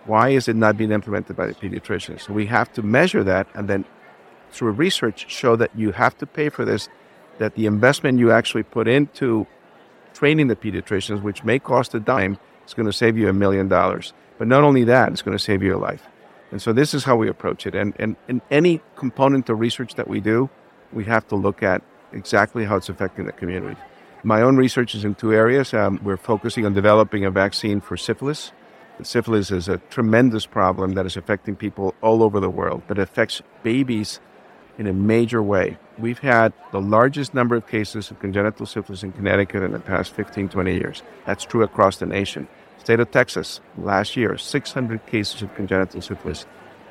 Why 0.06 0.30
is 0.30 0.48
it 0.48 0.56
not 0.56 0.78
being 0.78 0.94
implemented 0.94 1.36
by 1.36 1.46
the 1.46 1.54
pediatricians? 1.54 2.22
So 2.22 2.34
we 2.34 2.46
have 2.46 2.72
to 2.74 2.82
measure 2.82 3.24
that 3.26 3.48
and 3.54 3.68
then 3.68 3.84
through 4.52 4.72
research 4.72 5.30
show 5.30 5.58
that 5.58 5.72
you 5.76 5.92
have 5.92 6.18
to 6.20 6.26
pay 6.26 6.48
for 6.48 6.64
this, 6.64 6.88
that 7.38 7.56
the 7.56 7.66
investment 7.66 8.18
you 8.18 8.32
actually 8.32 8.64
put 8.64 8.88
into 8.88 9.46
training 10.14 10.48
the 10.48 10.56
pediatricians, 10.56 11.22
which 11.22 11.44
may 11.44 11.60
cost 11.60 11.94
a 11.94 12.00
dime, 12.00 12.40
is 12.66 12.74
going 12.74 12.86
to 12.86 12.94
save 12.94 13.18
you 13.18 13.28
a 13.28 13.34
million 13.34 13.68
dollars. 13.68 14.14
But 14.38 14.48
not 14.48 14.64
only 14.64 14.86
that, 14.86 15.12
it's 15.12 15.22
going 15.22 15.38
to 15.38 15.44
save 15.44 15.62
you 15.62 15.76
a 15.76 15.82
life. 15.90 16.08
And 16.52 16.62
so 16.62 16.72
this 16.72 16.94
is 16.94 17.04
how 17.04 17.18
we 17.18 17.28
approach 17.28 17.68
it. 17.68 17.76
And, 17.76 17.94
and 18.00 18.16
in 18.30 18.42
any 18.50 18.82
component 18.96 19.50
of 19.50 19.60
research 19.60 19.96
that 19.96 20.08
we 20.08 20.22
do, 20.22 20.50
we 20.94 21.04
have 21.04 21.28
to 21.28 21.36
look 21.36 21.62
at 21.62 21.84
exactly 22.14 22.64
how 22.64 22.78
it's 22.78 22.90
affecting 22.90 23.26
the 23.26 23.34
community. 23.34 23.76
My 24.24 24.42
own 24.42 24.58
research 24.58 24.96
is 24.96 25.06
in 25.06 25.16
two 25.16 25.34
areas. 25.34 25.74
Um, 25.74 25.98
we're 26.04 26.18
focusing 26.18 26.66
on 26.66 26.74
developing 26.74 27.24
a 27.24 27.32
vaccine 27.32 27.80
for 27.80 27.96
syphilis. 27.96 28.52
Syphilis 29.02 29.50
is 29.50 29.70
a 29.70 29.78
tremendous 29.90 30.46
problem 30.46 30.94
that 30.96 31.06
is 31.06 31.16
affecting 31.16 31.56
people 31.56 31.96
all 32.02 32.22
over 32.22 32.42
the 32.42 32.50
world, 32.50 32.84
but 32.86 33.00
it 33.00 33.04
affects 33.04 33.42
babies 33.64 34.20
in 34.78 34.88
a 34.88 34.94
major 34.94 35.42
way. 35.42 35.78
We've 35.98 36.20
had 36.20 36.52
the 36.74 36.82
largest 36.82 37.34
number 37.34 37.56
of 37.56 37.66
cases 37.66 38.12
of 38.12 38.20
congenital 38.20 38.66
syphilis 38.66 39.04
in 39.04 39.14
Connecticut 39.14 39.64
in 39.64 39.72
the 39.72 39.80
past 39.80 40.14
15, 40.14 40.50
20 40.50 40.74
years. 40.74 41.02
That's 41.26 41.46
true 41.46 41.64
across 41.64 41.96
the 41.96 42.06
nation. 42.06 42.50
State 42.78 43.00
of 43.00 43.12
Texas, 43.12 43.62
last 43.78 44.18
year, 44.18 44.38
600 44.38 45.06
cases 45.06 45.42
of 45.42 45.56
congenital 45.56 46.02
syphilis, 46.02 46.46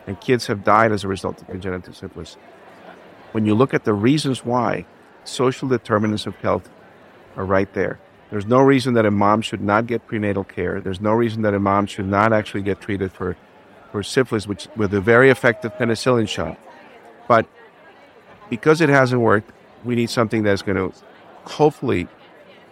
and 0.07 0.19
kids 0.23 0.47
have 0.47 0.65
died 0.65 0.93
as 0.93 1.05
a 1.05 1.09
result 1.09 1.43
of 1.43 1.47
congenital 1.49 1.93
syphilis. 1.93 2.39
When 3.33 3.45
you 3.45 3.55
look 3.55 3.75
at 3.75 3.85
the 3.85 3.93
reasons 3.93 4.47
why, 4.47 4.87
social 5.25 5.69
determinants 5.69 6.27
of 6.27 6.35
health 6.37 6.71
are 7.37 7.45
right 7.45 7.73
there. 7.75 7.99
There's 8.31 8.47
no 8.47 8.61
reason 8.61 8.95
that 8.95 9.07
a 9.07 9.11
mom 9.11 9.41
should 9.41 9.63
not 9.63 9.87
get 9.87 10.07
prenatal 10.07 10.45
care. 10.45 10.81
There's 10.81 11.01
no 11.01 11.13
reason 11.13 11.43
that 11.43 11.55
a 11.55 11.59
mom 11.59 11.87
should 11.87 12.07
not 12.07 12.33
actually 12.33 12.63
get 12.63 12.81
treated 12.81 13.11
for, 13.11 13.37
for 13.91 14.03
syphilis, 14.03 14.47
which 14.47 14.69
with 14.77 14.93
a 14.93 15.01
very 15.01 15.31
effective 15.31 15.73
penicillin 15.75 16.29
shot. 16.29 16.59
But 17.27 17.47
because 18.51 18.81
it 18.81 18.91
hasn't 18.91 19.23
worked, 19.23 19.51
we 19.85 19.95
need 19.95 20.11
something 20.11 20.43
that's 20.43 20.63
going 20.63 20.77
to 20.77 20.93
hopefully 21.45 22.07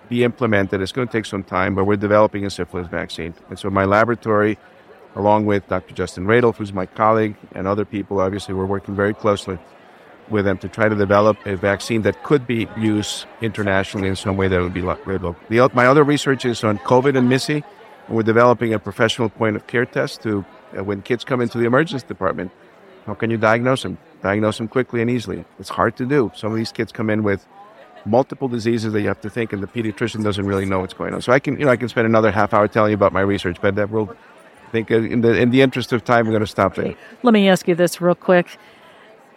be 0.09 0.25
implemented. 0.25 0.81
It's 0.81 0.93
going 0.93 1.09
to 1.09 1.13
take 1.13 1.25
some 1.25 1.43
time, 1.43 1.75
but 1.75 1.85
we're 1.85 1.97
developing 1.97 2.45
a 2.45 2.51
syphilis 2.51 2.89
vaccine. 2.89 3.35
And 3.49 3.59
so 3.59 3.71
my 3.71 3.85
laboratory, 3.85 4.59
along 5.15 5.47
with 5.47 5.67
Dr. 5.69 5.95
Justin 5.95 6.27
Radolf, 6.27 6.57
who's 6.57 6.73
my 6.73 6.87
colleague, 6.87 7.37
and 7.53 7.67
other 7.67 7.85
people, 7.85 8.21
obviously, 8.21 8.55
we're 8.55 8.67
working 8.67 8.95
very 8.95 9.15
closely 9.15 9.59
with 10.31 10.45
them 10.45 10.59
to 10.59 10.69
try 10.69 10.89
to 10.89 10.95
develop 10.95 11.37
a 11.47 11.57
vaccine 11.57 12.03
that 12.03 12.23
could 12.23 12.47
be 12.47 12.69
used 12.77 13.27
internationally 13.41 14.09
in 14.09 14.17
some 14.17 14.37
way 14.37 14.49
that 14.49 14.61
would 14.61 14.75
be 14.75 14.83
local. 14.83 15.37
The, 15.49 15.69
my 15.75 15.87
other 15.87 16.05
research 16.05 16.45
is 16.45 16.65
on 16.65 16.79
COVID 16.79 17.17
and 17.17 17.29
MIS-C, 17.29 17.63
we're 18.09 18.23
developing 18.23 18.73
a 18.73 18.79
professional 18.79 19.29
point 19.29 19.57
of 19.57 19.67
care 19.67 19.85
test 19.85 20.23
to, 20.23 20.45
uh, 20.77 20.85
when 20.85 21.03
kids 21.03 21.25
come 21.25 21.41
into 21.41 21.59
the 21.59 21.65
emergency 21.65 22.07
department, 22.07 22.53
How 23.07 23.15
can 23.15 23.31
you 23.31 23.37
diagnose 23.37 23.83
them? 23.83 23.99
Diagnose 24.23 24.59
them 24.59 24.69
quickly 24.69 25.01
and 25.01 25.09
easily. 25.09 25.45
It's 25.61 25.69
hard 25.69 25.97
to 25.97 26.07
do. 26.07 26.33
Some 26.35 26.51
of 26.51 26.57
these 26.57 26.73
kids 26.73 26.91
come 26.91 27.09
in 27.09 27.23
with 27.23 27.47
multiple 28.05 28.49
diseases 28.49 28.93
that 28.93 29.01
you 29.01 29.09
have 29.09 29.21
to 29.21 29.31
think, 29.31 29.53
and 29.53 29.63
the 29.63 29.67
pediatrician 29.67 30.25
doesn't 30.25 30.47
really 30.47 30.65
know 30.65 30.81
what's 30.81 30.95
going 30.95 31.15
on. 31.15 31.23
So 31.23 31.33
I 31.33 31.39
can, 31.39 31.59
you 31.59 31.67
know, 31.67 31.71
I 31.71 31.77
can 31.77 31.89
spend 31.89 32.07
another 32.07 32.33
half 32.33 32.53
hour 32.53 32.67
telling 32.69 32.91
you 32.91 32.97
about 32.97 33.13
my 33.13 33.21
research, 33.21 33.59
but 33.61 33.75
that 33.77 33.91
will 33.91 34.17
I 34.67 34.71
think 34.71 34.91
uh, 34.91 34.97
in 34.97 35.21
the 35.21 35.41
in 35.41 35.51
the 35.51 35.63
interest 35.63 35.93
of 35.93 36.05
time, 36.05 36.27
we're 36.27 36.33
going 36.33 36.41
to 36.41 36.47
stop 36.47 36.75
there. 36.75 36.95
Let 37.23 37.33
me 37.33 37.49
ask 37.49 37.69
you 37.69 37.75
this 37.75 38.01
real 38.01 38.15
quick. 38.15 38.59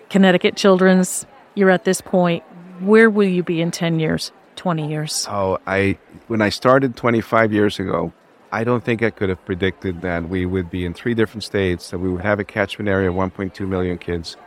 Connecticut 0.09 0.55
Children's, 0.55 1.25
you're 1.55 1.69
at 1.69 1.85
this 1.85 2.01
point. 2.01 2.43
Where 2.79 3.09
will 3.09 3.27
you 3.27 3.43
be 3.43 3.61
in 3.61 3.71
10 3.71 3.99
years, 3.99 4.31
20 4.55 4.89
years? 4.89 5.27
Oh, 5.29 5.59
I 5.67 5.97
when 6.27 6.41
I 6.41 6.49
started 6.49 6.95
25 6.95 7.51
years 7.53 7.79
ago, 7.79 8.13
I 8.51 8.63
don't 8.63 8.83
think 8.83 9.03
I 9.03 9.09
could 9.09 9.29
have 9.29 9.43
predicted 9.45 10.01
that 10.01 10.29
we 10.29 10.45
would 10.45 10.69
be 10.69 10.85
in 10.85 10.93
three 10.93 11.13
different 11.13 11.43
states, 11.43 11.91
that 11.91 11.99
we 11.99 12.09
would 12.09 12.21
have 12.21 12.39
a 12.39 12.43
catchment 12.43 12.89
area 12.89 13.09
of 13.09 13.15
1.2 13.15 13.67
million 13.67 13.97
kids. 13.97 14.37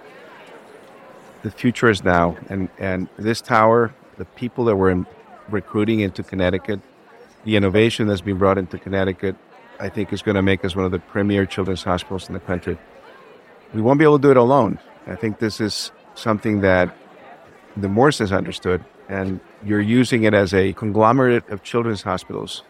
The 1.42 1.50
future 1.50 1.90
is 1.90 2.02
now, 2.02 2.36
and 2.48 2.68
and 2.78 3.08
this 3.16 3.40
tower, 3.40 3.94
the 4.16 4.24
people 4.24 4.64
that 4.64 4.76
we're 4.76 5.04
recruiting 5.48 6.00
into 6.00 6.22
Connecticut, 6.22 6.80
the 7.44 7.56
innovation 7.56 8.08
that's 8.08 8.20
been 8.20 8.38
brought 8.38 8.58
into 8.58 8.78
Connecticut, 8.78 9.36
I 9.78 9.88
think 9.88 10.12
is 10.12 10.22
going 10.22 10.36
to 10.36 10.42
make 10.42 10.64
us 10.64 10.74
one 10.74 10.84
of 10.84 10.92
the 10.92 10.98
premier 10.98 11.46
children's 11.46 11.82
hospitals 11.82 12.28
in 12.28 12.34
the 12.34 12.40
country. 12.40 12.78
We 13.74 13.82
won't 13.82 13.98
be 13.98 14.04
able 14.04 14.18
to 14.18 14.22
do 14.22 14.30
it 14.30 14.36
alone. 14.36 14.78
I 15.06 15.16
think 15.16 15.38
this 15.38 15.60
is 15.60 15.90
something 16.14 16.60
that 16.60 16.96
Nemours 17.76 18.18
has 18.18 18.32
understood, 18.32 18.84
and 19.08 19.40
you're 19.64 19.80
using 19.80 20.24
it 20.24 20.34
as 20.34 20.52
a 20.54 20.72
conglomerate 20.74 21.48
of 21.48 21.62
children's 21.62 22.02
hospitals 22.02 22.62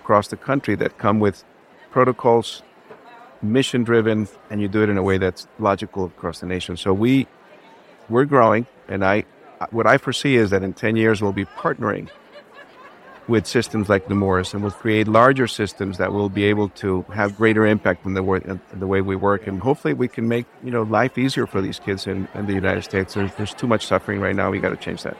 across 0.00 0.28
the 0.28 0.36
country 0.36 0.74
that 0.76 0.98
come 0.98 1.20
with 1.20 1.44
protocols, 1.90 2.62
mission 3.42 3.84
driven, 3.84 4.28
and 4.50 4.60
you 4.60 4.68
do 4.68 4.82
it 4.82 4.88
in 4.88 4.96
a 4.96 5.02
way 5.02 5.18
that's 5.18 5.46
logical 5.58 6.06
across 6.06 6.40
the 6.40 6.46
nation. 6.46 6.76
So 6.76 6.92
we 6.92 7.26
we're 8.08 8.24
growing, 8.24 8.66
and 8.88 9.04
I 9.04 9.24
what 9.70 9.86
I 9.86 9.98
foresee 9.98 10.36
is 10.36 10.50
that 10.50 10.62
in 10.62 10.72
10 10.72 10.96
years 10.96 11.20
we'll 11.20 11.32
be 11.32 11.44
partnering 11.44 12.08
with 13.28 13.46
systems 13.46 13.88
like 13.88 14.08
Nemours, 14.08 14.54
and 14.54 14.62
we'll 14.62 14.72
create 14.72 15.06
larger 15.06 15.46
systems 15.46 15.98
that 15.98 16.12
will 16.12 16.28
be 16.28 16.44
able 16.44 16.68
to 16.70 17.02
have 17.14 17.36
greater 17.36 17.66
impact 17.66 18.06
in 18.06 18.14
the, 18.14 18.22
work, 18.22 18.44
in 18.44 18.60
the 18.74 18.86
way 18.86 19.00
we 19.00 19.16
work. 19.16 19.46
And 19.46 19.60
hopefully, 19.60 19.94
we 19.94 20.08
can 20.08 20.26
make 20.26 20.46
you 20.64 20.70
know 20.70 20.82
life 20.82 21.18
easier 21.18 21.46
for 21.46 21.60
these 21.60 21.78
kids 21.78 22.06
in, 22.06 22.28
in 22.34 22.46
the 22.46 22.54
United 22.54 22.82
States. 22.82 23.14
There's, 23.14 23.34
there's 23.34 23.54
too 23.54 23.66
much 23.66 23.86
suffering 23.86 24.20
right 24.20 24.34
now. 24.34 24.50
We 24.50 24.58
got 24.58 24.70
to 24.70 24.76
change 24.76 25.02
that. 25.02 25.16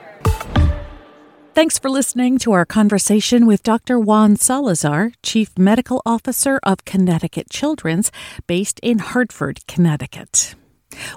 Thanks 1.53 1.77
for 1.77 1.89
listening 1.89 2.37
to 2.39 2.53
our 2.53 2.65
conversation 2.65 3.45
with 3.45 3.63
Dr. 3.63 3.99
Juan 3.99 4.37
Salazar, 4.37 5.11
Chief 5.23 5.57
Medical 5.57 6.01
Officer 6.05 6.59
of 6.63 6.85
Connecticut 6.85 7.49
Children's, 7.49 8.11
based 8.47 8.79
in 8.81 8.99
Hartford, 8.99 9.67
Connecticut. 9.67 10.55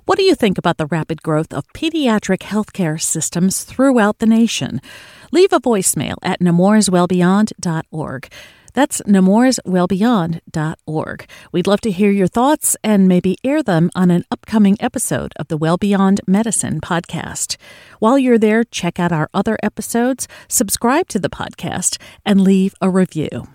What 0.05 0.18
do 0.18 0.25
you 0.25 0.35
think 0.35 0.59
about 0.59 0.79
the 0.79 0.87
rapid 0.87 1.23
growth 1.23 1.53
of 1.53 1.73
pediatric 1.73 2.40
healthcare 2.40 3.01
systems 3.01 3.62
throughout 3.64 4.18
the 4.18 4.27
nation? 4.27 4.81
Leave 5.31 5.53
a 5.53 5.61
voicemail 5.61 6.16
at 6.23 6.40
nemourswellbeyond.org. 6.40 8.29
That's 8.75 9.03
nemourswellbeyond.org. 9.03 11.27
We'd 11.53 11.66
love 11.66 11.83
to 11.83 11.90
hear 11.90 12.11
your 12.11 12.27
thoughts 12.27 12.75
and 12.83 13.07
maybe 13.07 13.37
air 13.45 13.62
them 13.62 13.90
on 13.95 14.11
an 14.11 14.25
upcoming 14.31 14.79
episode 14.81 15.35
of 15.37 15.49
the 15.49 15.59
Well 15.59 15.77
Beyond 15.77 16.23
Medicine 16.27 16.81
podcast. 16.81 17.59
While 17.99 18.18
you're 18.18 18.38
there, 18.38 18.64
check 18.64 18.99
out 18.99 19.12
our 19.12 19.29
other 19.35 19.59
episodes, 19.62 20.27
subscribe 20.49 21.09
to 21.09 21.18
the 21.18 21.31
podcast, 21.31 21.99
and 22.25 22.40
leave 22.40 22.75
a 22.81 22.88
review. 22.88 23.47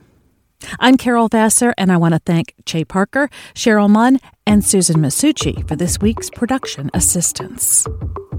I'm 0.79 0.97
Carol 0.97 1.27
Vassar, 1.27 1.73
and 1.77 1.91
I 1.91 1.97
want 1.97 2.13
to 2.13 2.19
thank 2.19 2.53
Che 2.65 2.83
Parker, 2.83 3.29
Cheryl 3.53 3.89
Munn, 3.89 4.19
and 4.45 4.63
Susan 4.65 4.97
Masucci 4.97 5.67
for 5.67 5.75
this 5.75 5.99
week's 5.99 6.29
production 6.29 6.89
assistance. 6.93 7.85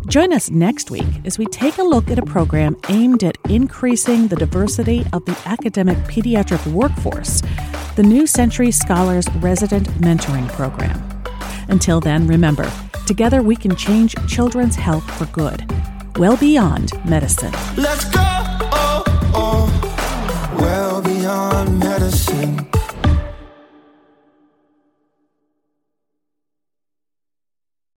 Join 0.09 0.33
us 0.33 0.51
next 0.51 0.91
week 0.91 1.07
as 1.25 1.39
we 1.39 1.47
take 1.47 1.79
a 1.79 1.83
look 1.83 2.11
at 2.11 2.19
a 2.19 2.23
program 2.25 2.77
aimed 2.89 3.23
at 3.23 3.37
increasing 3.49 4.29
the 4.29 4.37
diversity 4.37 5.05
of 5.13 5.25
the 5.27 5.39
academic 5.45 5.99
pediatric 5.99 6.67
workforce, 6.73 7.43
the 7.97 8.03
New 8.03 8.27
Century 8.27 8.71
Scholars 8.71 9.29
Resident 9.37 9.87
Mentoring 10.01 10.49
Program. 10.49 11.01
Until 11.69 12.01
then, 12.01 12.27
remember, 12.27 12.71
together 13.07 13.43
we 13.43 13.55
can 13.55 13.77
change 13.77 14.15
children's 14.27 14.77
health 14.77 15.09
for 15.19 15.27
good, 15.27 15.65
well 16.17 16.37
beyond 16.37 16.93
medicine. 17.05 17.53
Let's 17.77 18.05
go! 18.07 18.21
Oh, 18.23 19.03
oh, 19.35 20.57
well 20.59 21.03
beyond 21.03 21.79
medicine 21.79 21.98
innocent 22.09 22.78